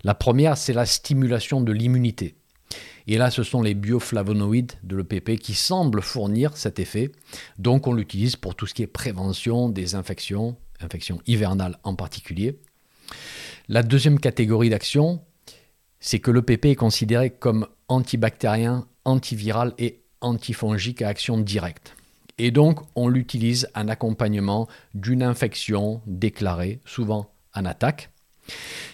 La 0.05 0.15
première, 0.15 0.57
c'est 0.57 0.73
la 0.73 0.87
stimulation 0.87 1.61
de 1.61 1.73
l'immunité. 1.73 2.37
Et 3.07 3.19
là, 3.19 3.31
ce 3.31 3.43
sont 3.43 3.63
les 3.63 3.75
bioflavonoïdes 3.75 4.73
de 4.83 4.97
l'EPP 4.97 5.39
qui 5.39 5.55
semblent 5.55 6.03
fournir 6.03 6.57
cet 6.57 6.79
effet. 6.79 7.13
Donc, 7.59 7.87
on 7.87 7.93
l'utilise 7.93 8.37
pour 8.37 8.55
tout 8.55 8.67
ce 8.67 8.75
qui 8.75 8.83
est 8.83 8.87
prévention 8.87 9.69
des 9.69 9.95
infections, 9.95 10.57
infections 10.81 11.21
hivernales 11.27 11.79
en 11.85 11.95
particulier. 11.95 12.59
La 13.69 13.83
deuxième 13.83 14.19
catégorie 14.19 14.71
d'action, 14.71 15.21
c'est 16.01 16.19
que 16.19 16.31
l'EPP 16.31 16.67
est 16.67 16.77
considéré 16.77 17.31
comme 17.31 17.67
antibactérien, 17.89 18.87
antiviral 19.05 19.75
et 19.79 20.03
antifongique 20.21 21.03
à 21.03 21.09
action 21.09 21.39
directe. 21.39 21.95
Et 22.39 22.51
donc, 22.51 22.81
on 22.97 23.09
l'utilise 23.09 23.69
en 23.75 23.89
accompagnement 23.89 24.67
d'une 24.95 25.23
infection 25.23 26.03
déclarée, 26.07 26.81
souvent 26.85 27.31
en 27.55 27.65
attaque. 27.65 28.11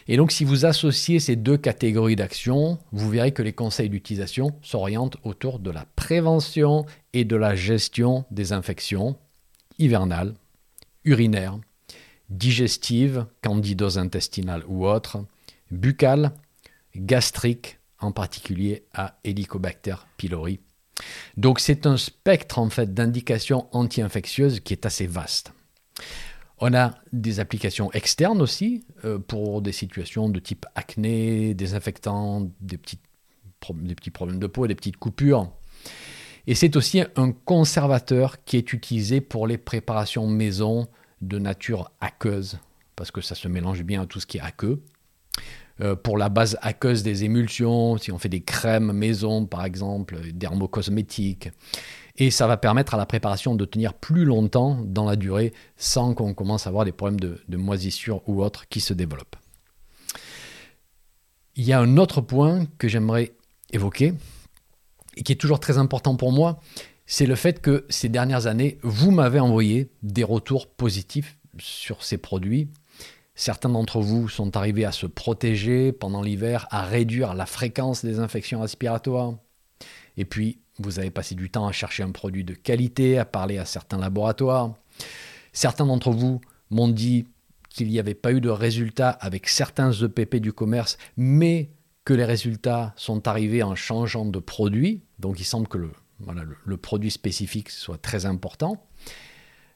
Et 0.09 0.17
donc 0.17 0.33
si 0.33 0.45
vous 0.45 0.67
associez 0.67 1.21
ces 1.21 1.37
deux 1.37 1.57
catégories 1.57 2.17
d'actions, 2.17 2.79
vous 2.93 3.11
verrez 3.11 3.33
que 3.33 3.43
les 3.43 3.53
conseils 3.53 3.89
d'utilisation 3.89 4.53
s'orientent 4.63 5.17
autour 5.25 5.59
de 5.59 5.71
la 5.71 5.87
prévention 5.97 6.87
et 7.13 7.25
de 7.25 7.37
la 7.37 7.55
gestion 7.55 8.25
des 8.31 8.53
infections 8.53 9.17
hivernales, 9.79 10.35
urinaires, 11.05 11.59
digestives, 12.29 13.27
candidose 13.43 13.99
intestinale 13.99 14.63
ou 14.67 14.87
autres, 14.87 15.25
buccales, 15.71 16.33
gastriques, 16.97 17.79
en 17.99 18.13
particulier 18.13 18.85
à 18.95 19.19
Helicobacter 19.25 19.97
pylori. 20.17 20.61
Donc 21.37 21.61
c'est 21.61 21.87
un 21.87 21.97
spectre 21.97 22.59
en 22.59 22.71
fait 22.71 22.93
d'indications 22.93 23.69
anti-infectieuses 23.73 24.61
qui 24.61 24.73
est 24.73 24.87
assez 24.87 25.07
vaste. 25.07 25.53
On 26.61 26.75
a 26.75 26.95
des 27.13 27.41
applications 27.41 27.91
externes 27.93 28.43
aussi 28.43 28.85
euh, 29.05 29.19
pour 29.19 29.63
des 29.63 29.73
situations 29.73 30.29
de 30.29 30.39
type 30.39 30.67
acné, 30.75 31.55
désinfectant, 31.55 32.51
des, 32.61 32.77
petits 32.77 33.01
problèmes 34.11 34.39
de 34.39 34.47
peau, 34.47 34.67
des 34.67 34.75
petites 34.75 34.99
coupures. 34.99 35.51
Et 36.47 36.55
c'est 36.55 36.77
aussi 36.77 37.03
un 37.17 37.33
conservateur 37.33 38.45
qui 38.45 38.59
est 38.59 38.73
utilisé 38.73 39.21
pour 39.21 39.47
les 39.47 39.57
préparations 39.57 40.27
maison 40.27 40.87
de 41.23 41.39
nature 41.39 41.91
aqueuse, 42.01 42.59
parce 42.95 43.11
que 43.11 43.21
ça 43.21 43.35
se 43.35 43.49
mélange 43.49 43.83
bien 43.83 44.03
à 44.03 44.07
tout 44.07 44.21
ce 44.21 44.27
qui 44.27 44.39
est 44.39 44.43
aqueux. 44.43 44.83
Euh, 45.81 45.97
pour 45.97 46.19
la 46.19 46.29
base 46.29 46.59
aqueuse 46.61 47.03
des 47.03 47.25
émulsions, 47.25 47.97
si 47.97 48.13
on 48.13 48.19
fait 48.19 48.29
des 48.29 48.43
crèmes 48.43 48.93
maison 48.93 49.47
par 49.47 49.65
exemple, 49.65 50.19
dermocosmétiques, 50.33 51.49
et 52.21 52.31
ça 52.31 52.47
va 52.47 52.59
permettre 52.59 52.93
à 52.93 52.99
la 52.99 53.07
préparation 53.07 53.55
de 53.55 53.65
tenir 53.65 53.95
plus 53.95 54.27
longtemps 54.27 54.79
dans 54.85 55.07
la 55.07 55.17
durée 55.17 55.55
sans 55.79 56.13
qu'on 56.13 56.35
commence 56.35 56.67
à 56.67 56.69
avoir 56.69 56.85
des 56.85 56.93
problèmes 56.93 57.19
de, 57.19 57.57
moisissure 57.57 58.21
ou 58.29 58.45
autres 58.45 58.69
qui 58.69 58.81
se 58.81 58.93
développent. 58.93 59.37
Il 61.57 61.65
y 61.65 61.73
a 61.73 61.81
un 61.81 61.97
autre 61.97 62.21
point 62.21 62.67
que 62.77 62.89
j'aimerais 62.89 63.33
évoquer 63.73 64.13
et 65.17 65.23
qui 65.23 65.33
est 65.33 65.37
toujours 65.37 65.61
très 65.61 65.79
important 65.79 66.15
pour 66.15 66.31
moi, 66.31 66.61
c'est 67.07 67.27
le 67.27 67.35
fait 67.35 67.61
que 67.61 67.87
ces 67.89 68.11
dernières 68.11 68.47
années, 68.47 68.79
vous 68.83 69.11
m'avez 69.11 69.41
envoyé 69.41 69.91
des 70.03 70.23
retours 70.23 70.69
positifs 70.69 71.39
sur 71.59 72.05
ces 72.05 72.19
produits. 72.19 72.69
Certains 73.35 73.71
d'entre 73.71 74.01
vous 74.01 74.29
sont 74.29 74.59
arrivés 74.59 74.85
à 74.85 74.93
se 74.93 75.07
protéger 75.07 75.91
pendant 75.91 76.21
l'hiver, 76.21 76.69
à 76.71 76.83
réduire 76.85 77.33
la 77.33 77.47
fréquence 77.47 78.05
des 78.05 78.21
infections 78.21 78.61
respiratoires. 78.61 79.35
Et 80.19 80.27
puis, 80.27 80.61
vous 80.81 80.99
avez 80.99 81.11
passé 81.11 81.35
du 81.35 81.51
temps 81.51 81.67
à 81.67 81.73
chercher 81.73 82.03
un 82.03 82.11
produit 82.11 82.45
de 82.45 82.55
qualité, 82.55 83.19
à 83.19 83.25
parler 83.25 83.59
à 83.59 83.65
certains 83.65 83.99
laboratoires. 83.99 84.75
Certains 85.53 85.87
d'entre 85.87 86.11
vous 86.11 86.41
m'ont 86.71 86.89
dit 86.89 87.27
qu'il 87.69 87.89
n'y 87.89 87.99
avait 87.99 88.15
pas 88.15 88.33
eu 88.33 88.41
de 88.41 88.49
résultats 88.49 89.11
avec 89.11 89.49
certains 89.49 89.93
EPP 89.93 90.37
du 90.37 90.53
commerce, 90.53 90.99
mais 91.17 91.71
que 92.05 92.15
les 92.15 92.25
résultats 92.25 92.93
sont 92.97 93.29
arrivés 93.29 93.63
en 93.63 93.75
changeant 93.75 94.27
de 94.27 94.39
produit. 94.39 95.03
Donc 95.19 95.39
il 95.41 95.45
semble 95.45 95.69
que 95.69 95.79
le, 95.79 96.77
produit 96.77 97.11
spécifique 97.11 97.71
soit 97.71 97.99
très 97.99 98.27
important. 98.27 98.85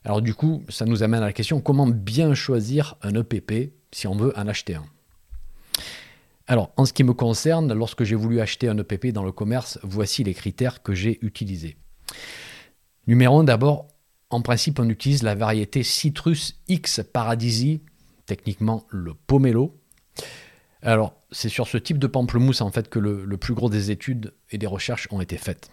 Alors 0.05 0.21
du 0.21 0.35
coup, 0.35 0.65
ça 0.69 0.85
nous 0.85 1.03
amène 1.03 1.23
à 1.23 1.27
la 1.27 1.33
question 1.33 1.61
comment 1.61 1.87
bien 1.87 2.35
choisir 2.35 2.97
un 3.03 3.15
EPP 3.15 3.73
si 3.93 4.07
on 4.07 4.17
veut 4.17 4.37
en 4.37 4.49
acheter 4.49 4.75
un? 4.75 4.85
Alors, 6.47 6.73
en 6.77 6.85
ce 6.85 6.93
qui 6.93 7.05
me 7.05 7.15
concerne, 7.15 7.73
lorsque 7.73 8.05
j'ai 8.05 8.17
voulu 8.17 8.41
acheter 8.41 8.69
un 8.69 8.77
EPP 8.77 9.09
dans 9.09 9.25
le 9.25 9.33
commerce, 9.33 9.79
voici 9.83 10.25
les 10.25 10.35
critères 10.35 10.83
que 10.83 10.95
j'ai 10.95 11.19
utilisés. 11.25 11.77
Numéro 13.07 13.41
1, 13.41 13.45
d'abord, 13.45 13.89
En 14.31 14.43
principe, 14.43 14.79
on 14.79 14.89
utilise 14.89 15.23
la 15.23 15.35
variété 15.35 15.83
Citrus 15.83 16.61
X 16.69 17.03
Paradisi, 17.13 17.83
techniquement 18.27 18.85
le 18.91 19.15
pomelo. 19.15 19.79
Alors, 20.83 21.15
c'est 21.31 21.49
sur 21.49 21.69
ce 21.69 21.79
type 21.79 21.99
de 21.99 22.07
pamplemousse 22.07 22.61
en 22.61 22.71
fait 22.71 22.89
que 22.89 22.99
le, 22.99 23.37
plus 23.37 23.55
gros 23.55 23.71
des 23.71 23.91
études 23.91 24.35
et 24.51 24.59
des 24.59 24.67
recherches 24.67 25.09
ont 25.11 25.21
été 25.21 25.37
faites. 25.37 25.71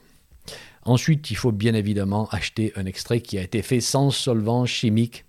Ensuite, 0.83 1.31
il 1.31 1.35
faut 1.35 1.51
bien 1.51 1.73
évidemment 1.73 2.27
acheter 2.29 2.71
un 2.75 2.85
extrait 2.85 3.21
qui 3.21 3.37
a 3.37 3.41
été 3.41 3.61
fait 3.61 3.81
sans 3.81 4.09
solvant 4.09 4.65
chimique. 4.65 5.25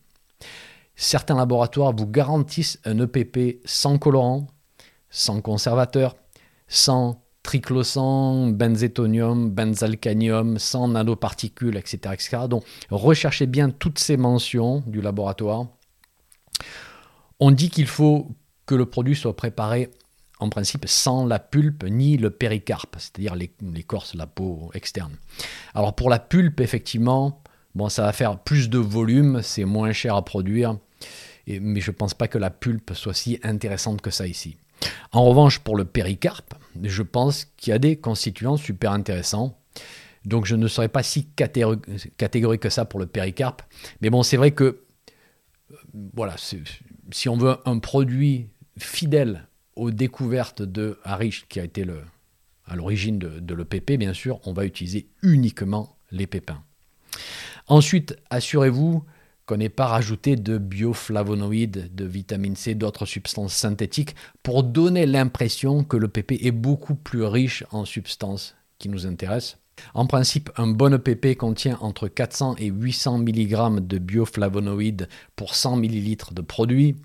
Certains 0.95 1.37
laboratoires 1.37 1.95
vous 1.97 2.07
garantissent 2.07 2.81
un 2.85 2.99
EPP 3.01 3.61
sans 3.65 3.99
colorant, 3.99 4.47
sans 5.13 5.41
conservateur, 5.41 6.17
sans 6.67 7.23
triclosan, 7.45 8.49
benzétonium, 8.49 9.51
benzalcanium, 9.51 10.59
sans 10.59 10.89
nanoparticules, 10.89 11.77
etc., 11.77 12.15
etc. 12.15 12.39
Donc 12.49 12.65
recherchez 12.91 13.47
bien 13.47 13.71
toutes 13.71 13.99
ces 13.99 14.17
mentions 14.17 14.83
du 14.87 15.01
laboratoire. 15.01 15.67
On 17.39 17.51
dit 17.51 17.71
qu'il 17.71 17.87
faut 17.87 18.29
que 18.67 18.75
le 18.75 18.87
produit 18.87 19.17
soit 19.17 19.37
préparé 19.37 19.91
en 20.39 20.49
principe 20.49 20.87
sans 20.89 21.27
la 21.27 21.39
pulpe 21.39 21.85
ni 21.85 22.17
le 22.17 22.31
péricarpe, 22.31 22.97
c'est-à-dire 22.99 23.37
l'écorce, 23.61 24.15
la 24.15 24.27
peau 24.27 24.71
externe. 24.75 25.13
Alors 25.75 25.95
pour 25.95 26.11
la 26.11 26.19
pulpe, 26.19 26.61
effectivement, 26.61 27.43
bon, 27.75 27.89
ça 27.89 28.03
va 28.03 28.13
faire 28.13 28.39
plus 28.39 28.71
de 28.71 28.79
volume, 28.79 29.41
c'est 29.43 29.65
moins 29.65 29.93
cher 29.93 30.17
à 30.17 30.25
produire, 30.25 30.79
mais 31.47 31.81
je 31.81 31.91
ne 31.91 31.97
pense 31.97 32.15
pas 32.15 32.29
que 32.29 32.39
la 32.39 32.51
pulpe 32.51 32.93
soit 32.95 33.15
si 33.15 33.39
intéressante 33.43 34.01
que 34.01 34.11
ça 34.11 34.27
ici. 34.27 34.57
En 35.13 35.25
revanche, 35.25 35.59
pour 35.59 35.77
le 35.77 35.85
péricarpe, 35.85 36.55
je 36.83 37.03
pense 37.03 37.45
qu'il 37.57 37.71
y 37.71 37.75
a 37.75 37.79
des 37.79 37.97
constituants 37.97 38.57
super 38.57 38.93
intéressants. 38.93 39.59
Donc 40.25 40.47
je 40.47 40.57
ne 40.57 40.69
serais 40.69 40.89
pas 40.89 41.03
si 41.03 41.27
catégorique 41.27 42.63
que 42.63 42.71
ça 42.71 42.85
pour 42.85 43.01
le 43.01 43.07
péricarpe. 43.07 43.63
Mais 44.01 44.11
bon, 44.11 44.23
c'est 44.23 44.37
vrai 44.37 44.53
que 44.53 44.65
euh, 44.65 45.77
voilà, 46.15 46.37
si 46.39 47.29
on 47.29 47.37
veut 47.37 47.57
un 47.65 47.79
produit 47.79 48.49
fidèle 48.79 49.49
aux 49.77 49.91
découvertes 49.91 50.63
de 50.63 50.99
Harish, 51.05 51.47
qui 51.49 51.61
a 51.61 51.65
été 51.65 51.85
à 52.67 52.77
l'origine 52.77 53.19
de, 53.19 53.41
de 53.41 53.55
l'EPP, 53.55 53.99
bien 53.99 54.15
sûr, 54.15 54.41
on 54.47 54.53
va 54.53 54.65
utiliser 54.65 55.09
uniquement 55.23 55.97
les 56.11 56.27
pépins. 56.27 56.63
Ensuite, 57.67 58.17
assurez-vous 58.31 59.05
qu'on 59.47 59.57
n'ait 59.57 59.69
pas 59.69 59.87
rajouté 59.87 60.37
de 60.37 60.59
bioflavonoïdes, 60.59 61.95
de 61.95 62.05
vitamine 62.05 62.57
C, 62.57 62.75
d'autres 62.75 63.07
substances 63.07 63.55
synthétiques 63.55 64.15
pour 64.43 64.63
donner 64.63 65.07
l'impression 65.07 65.85
que 65.85 65.97
le 65.97 66.09
PP 66.09 66.45
est 66.45 66.53
beaucoup 66.53 66.95
plus 66.95 67.25
riche 67.25 67.65
en 67.71 67.85
substances 67.85 68.55
qui 68.79 68.89
nous 68.89 69.07
intéressent. 69.07 69.59
En 69.95 70.07
principe, 70.07 70.51
un 70.57 70.69
bon 70.69 70.95
EPP 70.95 71.37
contient 71.37 71.79
entre 71.81 72.09
400 72.09 72.57
et 72.59 72.67
800 72.67 73.19
mg 73.19 73.87
de 73.87 73.99
bioflavonoïdes 73.99 75.09
pour 75.35 75.55
100 75.55 75.83
ml 75.83 76.35
de 76.35 76.43
produit. 76.43 76.97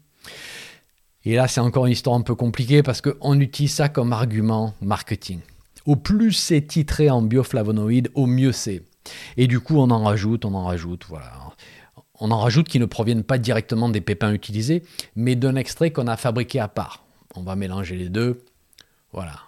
Et 1.23 1.35
là, 1.35 1.47
c'est 1.47 1.61
encore 1.61 1.85
une 1.85 1.93
histoire 1.93 2.15
un 2.15 2.21
peu 2.21 2.35
compliquée 2.35 2.83
parce 2.83 3.01
qu'on 3.01 3.39
utilise 3.39 3.73
ça 3.73 3.89
comme 3.89 4.13
argument 4.13 4.73
marketing. 4.81 5.39
Au 5.85 5.95
plus 5.95 6.33
c'est 6.33 6.61
titré 6.61 7.09
en 7.09 7.21
bioflavonoïdes, 7.21 8.09
au 8.13 8.25
mieux 8.25 8.51
c'est. 8.51 8.83
Et 9.37 9.47
du 9.47 9.59
coup, 9.59 9.77
on 9.77 9.89
en 9.89 10.03
rajoute, 10.03 10.43
on 10.45 10.53
en 10.53 10.65
rajoute, 10.65 11.05
voilà 11.07 11.31
on 12.19 12.31
en 12.31 12.39
rajoute 12.39 12.67
qui 12.67 12.79
ne 12.79 12.85
proviennent 12.85 13.23
pas 13.23 13.37
directement 13.37 13.89
des 13.89 14.01
pépins 14.01 14.33
utilisés, 14.33 14.83
mais 15.15 15.35
d'un 15.35 15.55
extrait 15.55 15.91
qu'on 15.91 16.07
a 16.07 16.17
fabriqué 16.17 16.59
à 16.59 16.67
part. 16.67 17.05
On 17.35 17.43
va 17.43 17.55
mélanger 17.55 17.95
les 17.95 18.09
deux. 18.09 18.43
Voilà. 19.13 19.39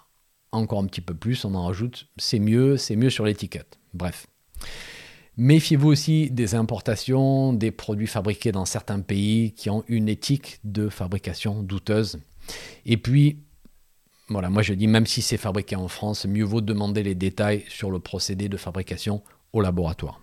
Encore 0.52 0.80
un 0.80 0.86
petit 0.86 1.00
peu 1.00 1.14
plus, 1.14 1.44
on 1.44 1.54
en 1.54 1.66
rajoute. 1.66 2.06
C'est 2.16 2.38
mieux, 2.38 2.76
c'est 2.76 2.96
mieux 2.96 3.10
sur 3.10 3.24
l'étiquette. 3.24 3.78
Bref. 3.94 4.26
Méfiez-vous 5.36 5.88
aussi 5.88 6.30
des 6.30 6.54
importations, 6.54 7.52
des 7.52 7.70
produits 7.70 8.06
fabriqués 8.06 8.52
dans 8.52 8.64
certains 8.64 9.00
pays 9.00 9.52
qui 9.52 9.70
ont 9.70 9.84
une 9.88 10.08
éthique 10.08 10.58
de 10.64 10.88
fabrication 10.88 11.62
douteuse. 11.62 12.18
Et 12.84 12.96
puis, 12.96 13.38
voilà, 14.28 14.50
moi 14.50 14.62
je 14.62 14.74
dis, 14.74 14.86
même 14.86 15.06
si 15.06 15.22
c'est 15.22 15.36
fabriqué 15.36 15.76
en 15.76 15.88
France, 15.88 16.26
mieux 16.26 16.44
vaut 16.44 16.60
demander 16.60 17.02
les 17.02 17.14
détails 17.14 17.64
sur 17.68 17.90
le 17.90 18.00
procédé 18.00 18.48
de 18.48 18.56
fabrication 18.56 19.22
au 19.52 19.60
laboratoire. 19.60 20.20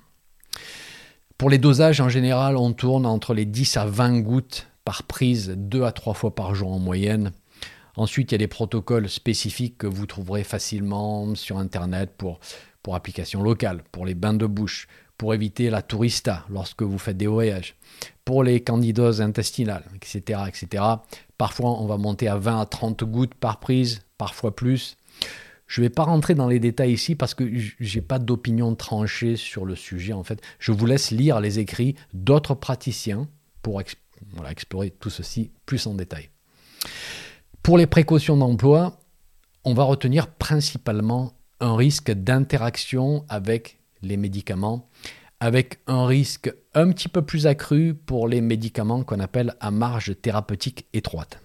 Pour 1.38 1.52
les 1.52 1.60
dosages, 1.60 2.02
en 2.02 2.10
général, 2.10 2.58
on 2.58 2.73
tourne 2.73 3.06
entre 3.06 3.36
les 3.36 3.45
10 3.45 3.78
à 3.78 3.86
20 3.86 4.21
gouttes 4.21 4.67
par 4.84 5.04
prise, 5.04 5.54
2 5.56 5.84
à 5.84 5.91
3 5.91 6.15
fois 6.15 6.34
par 6.34 6.56
jour 6.56 6.71
en 6.71 6.80
moyenne. 6.80 7.32
Ensuite, 7.95 8.32
il 8.32 8.34
y 8.34 8.36
a 8.36 8.39
des 8.39 8.47
protocoles 8.47 9.08
spécifiques 9.08 9.78
que 9.78 9.86
vous 9.86 10.08
trouverez 10.08 10.43
facilement 10.43 11.36
sur 11.36 11.60
Internet 11.60 12.12
pour, 12.17 12.39
pour 12.82 12.95
applications 12.95 13.43
locales, 13.43 13.84
pour 13.91 14.08
les 14.08 14.15
bains 14.15 14.34
de 14.34 14.47
bouche, 14.47 14.88
pour 15.15 15.36
éviter 15.36 15.69
la 15.69 15.84
tourista 15.84 16.43
lorsque 16.50 16.82
vous 16.82 16.97
faites 16.97 17.17
des 17.17 17.28
voyages, 17.28 17.76
pour 18.26 18.43
les 18.43 18.62
candidoses 18.62 19.21
intestinales, 19.21 19.86
etc., 19.95 20.41
etc. 20.47 20.84
Parfois, 21.38 21.80
on 21.80 21.86
va 21.86 21.97
monter 21.97 22.28
à 22.28 22.38
20 22.38 22.62
à 22.62 22.65
30 22.65 23.04
gouttes 23.04 23.36
par 23.36 23.60
prise, 23.60 24.02
parfois 24.17 24.56
plus. 24.56 24.97
Je 25.67 25.82
ne 25.82 25.86
vais 25.86 25.89
pas 25.89 26.03
rentrer 26.03 26.34
dans 26.34 26.47
les 26.47 26.60
détails 26.60 26.93
ici 26.93 27.15
parce 27.15 27.34
que 27.34 27.45
je 27.56 27.95
n'ai 27.95 28.01
pas 28.01 28.19
d'opinion 28.19 28.73
tranchée 28.75 29.36
sur 29.36 29.65
le 29.65 29.75
sujet. 29.75 30.13
En 30.13 30.23
fait, 30.23 30.41
je 30.60 30.71
vous 30.71 30.86
laisse 30.86 31.12
lire 31.12 31.41
les 31.41 31.60
écrits 31.60 31.95
d'autres 32.13 32.56
praticiens 32.56 33.27
pour 33.62 33.82
explorer 33.82 34.91
tout 34.91 35.10
ceci 35.10 35.51
plus 35.65 35.86
en 35.86 35.93
détail. 35.93 36.30
Pour 37.63 37.77
les 37.77 37.88
précautions 37.88 38.38
d'emploi, 38.38 38.97
on 39.65 39.73
va 39.73 39.84
retenir 39.84 40.27
principalement 40.27 41.34
un 41.60 41.75
risque 41.75 42.12
d'interaction 42.12 43.25
avec 43.27 43.80
les 44.01 44.15
médicaments, 44.15 44.89
avec 45.41 45.80
un 45.88 46.06
risque 46.06 46.53
un 46.73 46.91
petit 46.91 47.10
peu 47.10 47.23
plus 47.23 47.45
accru 47.45 47.93
pour 47.93 48.30
les 48.30 48.39
médicaments 48.39 49.03
qu'on 49.03 49.19
appelle 49.19 49.56
à 49.60 49.71
marge 49.71 50.15
thérapeutique 50.21 50.88
étroite. 50.93 51.41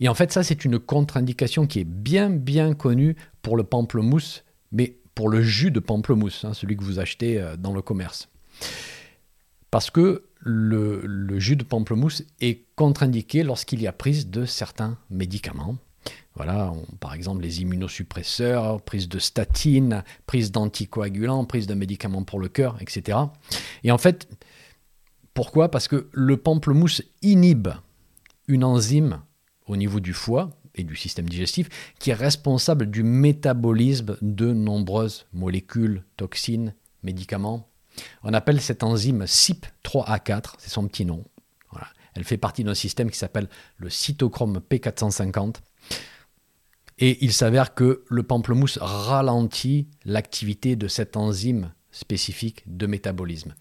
Et 0.00 0.08
en 0.08 0.14
fait, 0.14 0.32
ça, 0.32 0.42
c'est 0.42 0.64
une 0.64 0.78
contre-indication 0.78 1.66
qui 1.66 1.80
est 1.80 1.84
bien, 1.84 2.30
bien 2.30 2.74
connue 2.74 3.16
pour 3.42 3.56
le 3.56 3.64
pamplemousse, 3.64 4.44
mais 4.72 4.98
pour 5.14 5.28
le 5.28 5.42
jus 5.42 5.70
de 5.70 5.80
pamplemousse, 5.80 6.44
hein, 6.44 6.54
celui 6.54 6.76
que 6.76 6.84
vous 6.84 6.98
achetez 6.98 7.40
euh, 7.40 7.56
dans 7.56 7.72
le 7.72 7.82
commerce. 7.82 8.28
Parce 9.70 9.90
que 9.90 10.24
le, 10.38 11.38
jus 11.38 11.56
de 11.56 11.64
pamplemousse 11.64 12.22
est 12.40 12.64
contre-indiqué 12.76 13.42
lorsqu'il 13.42 13.82
y 13.82 13.86
a 13.86 13.92
prise 13.92 14.28
de 14.30 14.44
certains 14.44 14.96
médicaments. 15.10 15.76
Voilà, 16.34 16.72
par 17.00 17.14
exemple 17.14 17.42
les 17.42 17.62
immunosuppresseurs, 17.62 18.80
prise 18.82 19.08
de 19.08 19.18
statine, 19.18 20.04
prise 20.26 20.52
d'anticoagulants, 20.52 21.44
prise 21.46 21.66
de 21.66 21.74
médicaments 21.74 22.22
pour 22.22 22.38
le 22.38 22.48
cœur, 22.48 22.76
etc. 22.80 23.18
Et 23.82 23.90
en 23.90 23.98
fait, 23.98 24.28
pourquoi? 25.34 25.70
Parce 25.70 25.88
que 25.88 26.08
le 26.12 26.36
pamplemousse 26.36 27.02
inhibe 27.22 27.68
une 28.48 28.64
enzyme 28.64 29.20
au 29.66 29.76
niveau 29.76 30.00
du 30.00 30.12
foie 30.12 30.50
et 30.74 30.84
du 30.84 30.96
système 30.96 31.28
digestif 31.28 31.68
qui 31.98 32.10
est 32.10 32.14
responsable 32.14 32.86
du 32.86 33.02
métabolisme 33.02 34.16
de 34.22 34.52
nombreuses 34.52 35.26
molécules, 35.32 36.04
toxines, 36.16 36.74
médicaments. 37.02 37.68
On 38.22 38.34
appelle 38.34 38.60
cette 38.60 38.82
enzyme 38.82 39.24
CYP3A4, 39.24 40.54
c'est 40.58 40.70
son 40.70 40.86
petit 40.86 41.04
nom. 41.04 41.24
Elle 42.16 42.24
fait 42.24 42.38
partie 42.38 42.64
d'un 42.64 42.74
système 42.74 43.10
qui 43.10 43.18
s'appelle 43.18 43.48
le 43.76 43.90
cytochrome 43.90 44.62
P450. 44.70 45.56
Et 46.98 47.22
il 47.22 47.34
s'avère 47.34 47.74
que 47.74 48.04
le 48.08 48.22
pamplemousse 48.22 48.78
ralentit 48.80 49.88
l'activité 50.06 50.76
de 50.76 50.88
cette 50.88 51.18
enzyme 51.18 51.72
spécifique 51.90 52.62
de 52.66 52.86
métabolisme. 52.86 53.54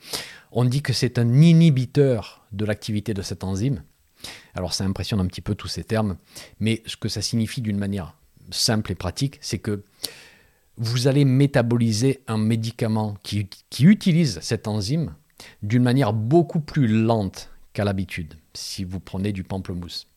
On 0.53 0.63
dit 0.63 0.81
que 0.81 0.93
c'est 0.93 1.19
un 1.19 1.41
inhibiteur 1.41 2.45
de 2.53 2.63
l'activité 2.63 3.13
de 3.13 3.21
cette 3.21 3.43
enzyme, 3.43 3.83
alors 4.54 4.73
ça 4.73 4.84
impressionne 4.84 5.19
un 5.19 5.28
petit 5.28 5.41
peu 5.41 5.56
tous 5.56 5.67
ces 5.67 5.84
termes, 5.84 6.17
mais 6.60 6.82
ce 6.86 6.97
que 6.97 7.10
ça 7.10 7.21
signifie 7.21 7.62
d'une 7.62 7.78
manière 7.78 8.15
simple 8.51 8.91
et 8.91 8.95
pratique, 8.95 9.38
c'est 9.41 9.60
que 9.60 9.84
vous 10.78 11.08
allez 11.08 11.25
métaboliser 11.25 12.21
un 12.28 12.38
médicament 12.38 13.15
qui, 13.23 13.47
utilise 13.80 14.39
cette 14.41 14.67
enzyme 14.67 15.13
d'une 15.62 15.84
manière 15.84 16.13
beaucoup 16.13 16.60
plus 16.60 16.88
lente 16.88 17.49
qu'à 17.73 17.86
l'habitude, 17.86 18.36
si 18.54 18.84
vous 18.84 18.99
prenez 18.99 19.32
du 19.32 19.43
pamplemousse. 19.43 20.08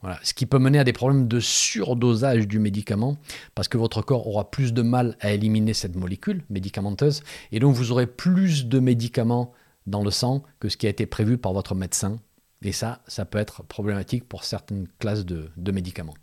Voilà. 0.00 0.20
Ce 0.22 0.32
qui 0.32 0.46
peut 0.46 0.60
mener 0.60 0.78
à 0.78 0.84
des 0.84 0.92
problèmes 0.92 1.26
de 1.26 1.40
surdosage 1.40 2.46
du 2.46 2.60
médicament, 2.60 3.16
parce 3.56 3.66
que 3.66 3.78
votre 3.78 4.02
corps 4.02 4.28
aura 4.28 4.50
plus 4.50 4.72
de 4.72 4.82
mal 4.82 5.16
à 5.20 5.32
éliminer 5.32 5.74
cette 5.74 5.96
molécule 5.96 6.44
médicamenteuse, 6.50 7.22
et 7.50 7.58
donc 7.58 7.74
vous 7.74 7.90
aurez 7.90 8.06
plus 8.06 8.66
de 8.66 8.78
médicaments 8.78 9.52
dans 9.86 10.04
le 10.04 10.10
sang 10.10 10.42
que 10.60 10.68
ce 10.68 10.76
qui 10.76 10.86
a 10.86 10.90
été 10.90 11.06
prévu 11.06 11.38
par 11.38 11.52
votre 11.52 11.74
médecin 11.74 12.20
et 12.62 12.72
ça, 12.72 13.02
ça 13.06 13.24
peut 13.24 13.38
être 13.38 13.62
problématique 13.62 14.28
pour 14.28 14.44
certaines 14.44 14.88
classes 14.98 15.24
de, 15.24 15.50
médicaments. 15.70 16.14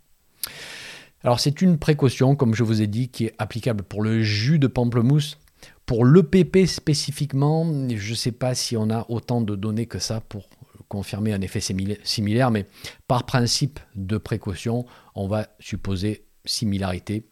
Alors 1.22 1.40
c'est 1.40 1.62
une 1.62 1.78
précaution, 1.78 2.36
comme 2.36 2.54
je 2.54 2.62
vous 2.62 2.82
ai 2.82 2.86
dit, 2.86 3.08
qui 3.08 3.26
est 3.26 3.34
applicable 3.38 3.82
pour 3.82 4.02
le 4.02 4.22
jus 4.22 4.58
de 4.58 4.66
pamplemousse. 4.66 5.38
Pour 5.86 6.04
l'EPP 6.04 6.66
spécifiquement, 6.66 7.64
je 7.88 8.10
ne 8.10 8.14
sais 8.16 8.32
pas 8.32 8.54
si 8.54 8.76
on 8.76 8.90
a 8.90 9.06
autant 9.08 9.40
de 9.40 9.54
données 9.54 9.86
que 9.86 9.98
ça 9.98 10.20
pour 10.20 10.48
confirmer 10.88 11.32
un 11.32 11.40
effet 11.40 11.60
similaire, 11.60 12.50
mais 12.50 12.66
par 13.08 13.24
principe 13.24 13.80
de 13.94 14.18
précaution, 14.18 14.84
on 15.14 15.26
va 15.26 15.48
supposer 15.58 16.26
similarité. 16.44 17.26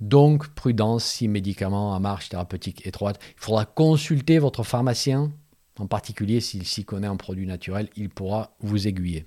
Donc, 0.00 0.48
prudence 0.48 1.04
si 1.04 1.28
médicament 1.28 1.94
à 1.94 1.98
marche 1.98 2.28
thérapeutique 2.28 2.86
étroite. 2.86 3.20
Il 3.36 3.40
faudra 3.40 3.64
consulter 3.64 4.38
votre 4.38 4.62
pharmacien, 4.62 5.32
en 5.78 5.86
particulier 5.86 6.40
s'il 6.40 6.66
s'y 6.66 6.84
connaît 6.84 7.08
en 7.08 7.16
produit 7.16 7.46
naturel, 7.46 7.88
il 7.96 8.08
pourra 8.08 8.56
vous 8.60 8.86
aiguiller. 8.86 9.26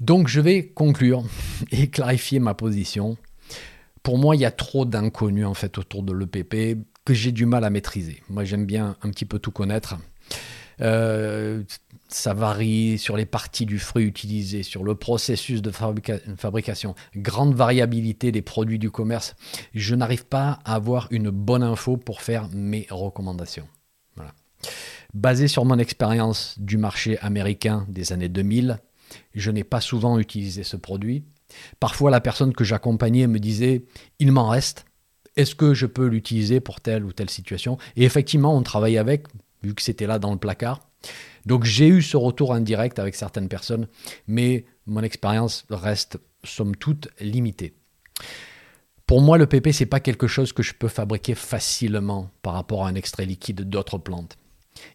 Donc, 0.00 0.28
je 0.28 0.40
vais 0.40 0.66
conclure 0.66 1.24
et 1.70 1.88
clarifier 1.88 2.40
ma 2.40 2.54
position. 2.54 3.16
Pour 4.02 4.18
moi, 4.18 4.36
il 4.36 4.42
y 4.42 4.44
a 4.44 4.50
trop 4.50 4.84
d'inconnus 4.84 5.46
en 5.46 5.54
fait 5.54 5.78
autour 5.78 6.02
de 6.02 6.12
l'EPP 6.12 6.78
que 7.04 7.14
j'ai 7.14 7.32
du 7.32 7.46
mal 7.46 7.64
à 7.64 7.70
maîtriser. 7.70 8.22
Moi, 8.28 8.44
j'aime 8.44 8.66
bien 8.66 8.96
un 9.02 9.10
petit 9.10 9.24
peu 9.24 9.38
tout 9.38 9.50
connaître. 9.50 9.96
Euh, 10.80 11.62
ça 12.08 12.34
varie 12.34 12.98
sur 12.98 13.16
les 13.16 13.26
parties 13.26 13.66
du 13.66 13.78
fruit 13.78 14.04
utilisées, 14.04 14.62
sur 14.62 14.84
le 14.84 14.94
processus 14.94 15.62
de 15.62 15.70
fabrication, 15.70 16.94
grande 17.16 17.54
variabilité 17.54 18.32
des 18.32 18.42
produits 18.42 18.78
du 18.78 18.90
commerce. 18.90 19.34
Je 19.74 19.94
n'arrive 19.94 20.26
pas 20.26 20.60
à 20.64 20.74
avoir 20.74 21.08
une 21.10 21.30
bonne 21.30 21.62
info 21.62 21.96
pour 21.96 22.22
faire 22.22 22.48
mes 22.52 22.86
recommandations. 22.90 23.66
Basé 25.12 25.48
sur 25.48 25.64
mon 25.64 25.78
expérience 25.78 26.54
du 26.58 26.76
marché 26.76 27.18
américain 27.20 27.86
des 27.88 28.12
années 28.12 28.28
2000, 28.28 28.78
je 29.34 29.50
n'ai 29.50 29.64
pas 29.64 29.80
souvent 29.80 30.18
utilisé 30.18 30.64
ce 30.64 30.76
produit. 30.76 31.24
Parfois, 31.80 32.10
la 32.10 32.20
personne 32.20 32.52
que 32.52 32.64
j'accompagnais 32.64 33.26
me 33.26 33.38
disait 33.38 33.84
Il 34.18 34.32
m'en 34.32 34.48
reste. 34.48 34.86
Est-ce 35.36 35.54
que 35.54 35.74
je 35.74 35.86
peux 35.86 36.06
l'utiliser 36.06 36.60
pour 36.60 36.80
telle 36.80 37.04
ou 37.04 37.12
telle 37.12 37.30
situation? 37.30 37.76
Et 37.96 38.04
effectivement, 38.04 38.56
on 38.56 38.62
travaille 38.62 38.98
avec, 38.98 39.26
vu 39.62 39.74
que 39.74 39.82
c'était 39.82 40.06
là 40.06 40.18
dans 40.18 40.32
le 40.32 40.38
placard. 40.38 40.88
Donc 41.44 41.64
j'ai 41.64 41.88
eu 41.88 42.02
ce 42.02 42.16
retour 42.16 42.54
indirect 42.54 42.98
avec 42.98 43.14
certaines 43.14 43.48
personnes, 43.48 43.88
mais 44.26 44.64
mon 44.86 45.02
expérience 45.02 45.66
reste 45.70 46.18
somme 46.44 46.76
toute 46.76 47.08
limitée. 47.20 47.74
Pour 49.06 49.20
moi, 49.20 49.36
le 49.36 49.46
PP, 49.46 49.72
c'est 49.72 49.86
pas 49.86 50.00
quelque 50.00 50.26
chose 50.26 50.52
que 50.52 50.62
je 50.62 50.72
peux 50.72 50.88
fabriquer 50.88 51.34
facilement 51.34 52.30
par 52.42 52.54
rapport 52.54 52.86
à 52.86 52.88
un 52.88 52.94
extrait 52.94 53.26
liquide 53.26 53.68
d'autres 53.68 53.98
plantes. 53.98 54.38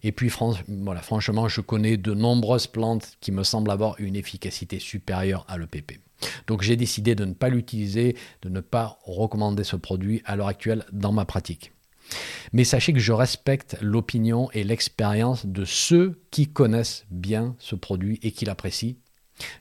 Et 0.04 0.12
puis, 0.12 0.32
voilà, 0.68 1.02
franchement, 1.02 1.48
je 1.48 1.62
connais 1.62 1.98
de 1.98 2.14
nombreuses 2.14 2.68
plantes 2.68 3.18
qui 3.22 3.32
me 3.32 3.44
semblent 3.44 3.72
avoir 3.72 3.96
une 4.00 4.16
efficacité 4.16 4.80
supérieure 4.80 5.46
à 5.48 5.58
l'EPP. 5.58 6.00
Donc, 6.48 6.62
j'ai 6.62 6.76
décidé 6.76 7.16
de 7.16 7.26
ne 7.26 7.34
pas 7.34 7.50
l'utiliser, 7.50 8.16
de 8.42 8.50
ne 8.50 8.60
pas 8.60 9.00
recommander 9.04 9.64
ce 9.64 9.76
produit 9.76 10.22
à 10.26 10.36
l'heure 10.36 10.48
actuelle 10.48 10.86
dans 10.92 11.12
ma 11.12 11.26
pratique. 11.26 11.72
Mais 12.54 12.64
sachez 12.64 12.94
que 12.94 13.00
je 13.00 13.14
respecte 13.14 13.78
l'opinion 13.82 14.50
et 14.52 14.64
l'expérience 14.64 15.46
de 15.46 15.66
ceux 15.66 16.22
qui 16.32 16.48
connaissent 16.48 17.06
bien 17.12 17.56
ce 17.60 17.76
produit 17.76 18.20
et 18.24 18.32
qui 18.32 18.46
l'apprécient. 18.46 18.96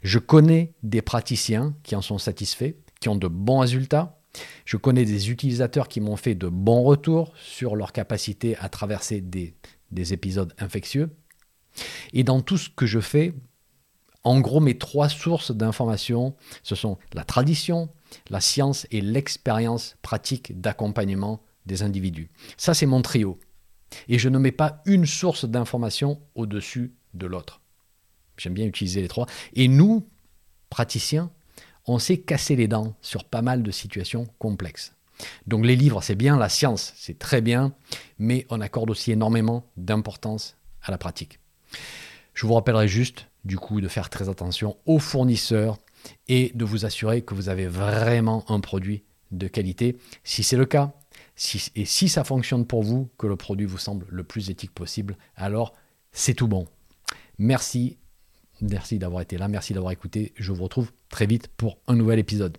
Je 0.03 0.19
connais 0.19 0.73
des 0.83 1.03
praticiens 1.03 1.75
qui 1.83 1.95
en 1.95 2.03
sont 2.03 2.19
satisfaits, 2.19 2.75
qui 3.01 3.09
ont 3.09 3.17
de 3.17 3.29
bons 3.29 3.61
résultats. 3.61 4.21
Je 4.65 4.77
connais 4.77 5.05
des 5.05 5.31
utilisateurs 5.31 5.89
qui 5.89 6.01
m'ont 6.01 6.17
fait 6.17 6.35
de 6.35 6.49
bons 6.49 6.83
retours 6.83 7.33
sur 7.37 7.77
leur 7.77 7.93
capacité 7.93 8.57
à 8.59 8.69
traverser 8.69 9.21
des, 9.21 9.55
des 9.91 10.13
épisodes 10.13 10.55
infectieux. 10.59 11.11
Et 12.13 12.25
dans 12.25 12.41
tout 12.41 12.59
ce 12.59 12.69
que 12.69 12.87
je 12.87 13.01
fais, 13.01 13.35
en 14.25 14.41
gros, 14.41 14.61
mes 14.61 14.77
trois 14.77 15.09
sources 15.09 15.53
d'information, 15.53 16.35
ce 16.63 16.75
sont 16.75 16.99
la 17.13 17.25
tradition, 17.25 17.89
la 18.31 18.41
science 18.41 18.87
et 18.91 19.01
l'expérience 19.01 19.97
pratique 20.03 20.61
d'accompagnement 20.61 21.43
des 21.67 21.83
individus. 21.83 22.31
Ça, 22.57 22.75
c'est 22.75 22.87
mon 22.87 23.03
trio. 23.03 23.39
Et 24.09 24.19
je 24.19 24.29
ne 24.29 24.39
mets 24.39 24.53
pas 24.53 24.83
une 24.87 25.07
source 25.07 25.45
d'information 25.45 26.21
au-dessus 26.35 26.95
de 27.15 27.27
l'autre. 27.27 27.61
J'aime 28.37 28.55
bien 28.55 28.67
utiliser 28.67 29.01
les 29.01 29.09
trois. 29.09 29.27
Et 29.55 29.69
nous, 29.69 30.09
praticiens, 30.69 31.31
on 31.87 31.99
sait 31.99 32.19
casser 32.19 32.55
les 32.57 32.69
dents 32.69 32.97
sur 33.01 33.25
pas 33.25 33.43
mal 33.43 33.63
de 33.63 33.71
situations 33.71 34.27
complexes. 34.39 34.95
Donc 35.47 35.65
les 35.65 35.77
livres, 35.77 36.03
c'est 36.03 36.15
bien, 36.15 36.37
la 36.37 36.49
science, 36.49 36.93
c'est 36.97 37.19
très 37.19 37.41
bien, 37.41 37.75
mais 38.19 38.47
on 38.51 38.61
accorde 38.61 38.91
aussi 38.91 39.13
énormément 39.13 39.65
d'importance 39.77 40.57
à 40.83 40.91
la 40.91 40.99
pratique. 40.99 41.41
Je 42.35 42.47
vous 42.47 42.55
rappellerai 42.55 42.89
juste, 42.89 43.27
du 43.45 43.59
coup, 43.59 43.81
de 43.81 43.89
faire 43.89 44.11
très 44.11 44.29
attention 44.29 44.77
aux 44.87 44.99
fournisseurs 44.99 45.79
et 46.29 46.53
de 46.55 46.65
vous 46.65 46.85
assurer 46.85 47.23
que 47.23 47.35
vous 47.35 47.49
avez 47.49 47.67
vraiment 47.67 48.45
un 48.51 48.61
produit 48.61 49.03
de 49.31 49.49
qualité. 49.49 49.99
Si 50.25 50.43
c'est 50.43 50.57
le 50.57 50.65
cas, 50.65 50.93
et 51.75 51.85
si 51.85 52.09
ça 52.09 52.25
fonctionne 52.25 52.67
pour 52.67 52.83
vous, 52.83 53.11
que 53.19 53.27
le 53.27 53.37
produit 53.37 53.67
vous 53.67 53.79
semble 53.79 54.07
le 54.09 54.25
plus 54.25 54.51
éthique 54.51 54.73
possible, 54.73 55.17
alors 55.37 55.75
c'est 56.13 56.35
tout 56.35 56.49
bon. 56.49 56.67
Merci, 57.39 57.99
merci 58.61 58.99
d'avoir 58.99 59.23
été 59.23 59.39
là, 59.39 59.49
merci 59.49 59.73
d'avoir 59.73 59.93
écouté. 59.93 60.33
Je 60.37 60.53
vous 60.53 60.65
retrouve 60.65 60.93
très 61.09 61.27
vite 61.27 61.49
pour 61.49 61.79
un 61.87 61.95
nouvel 61.95 62.19
épisode. 62.19 62.59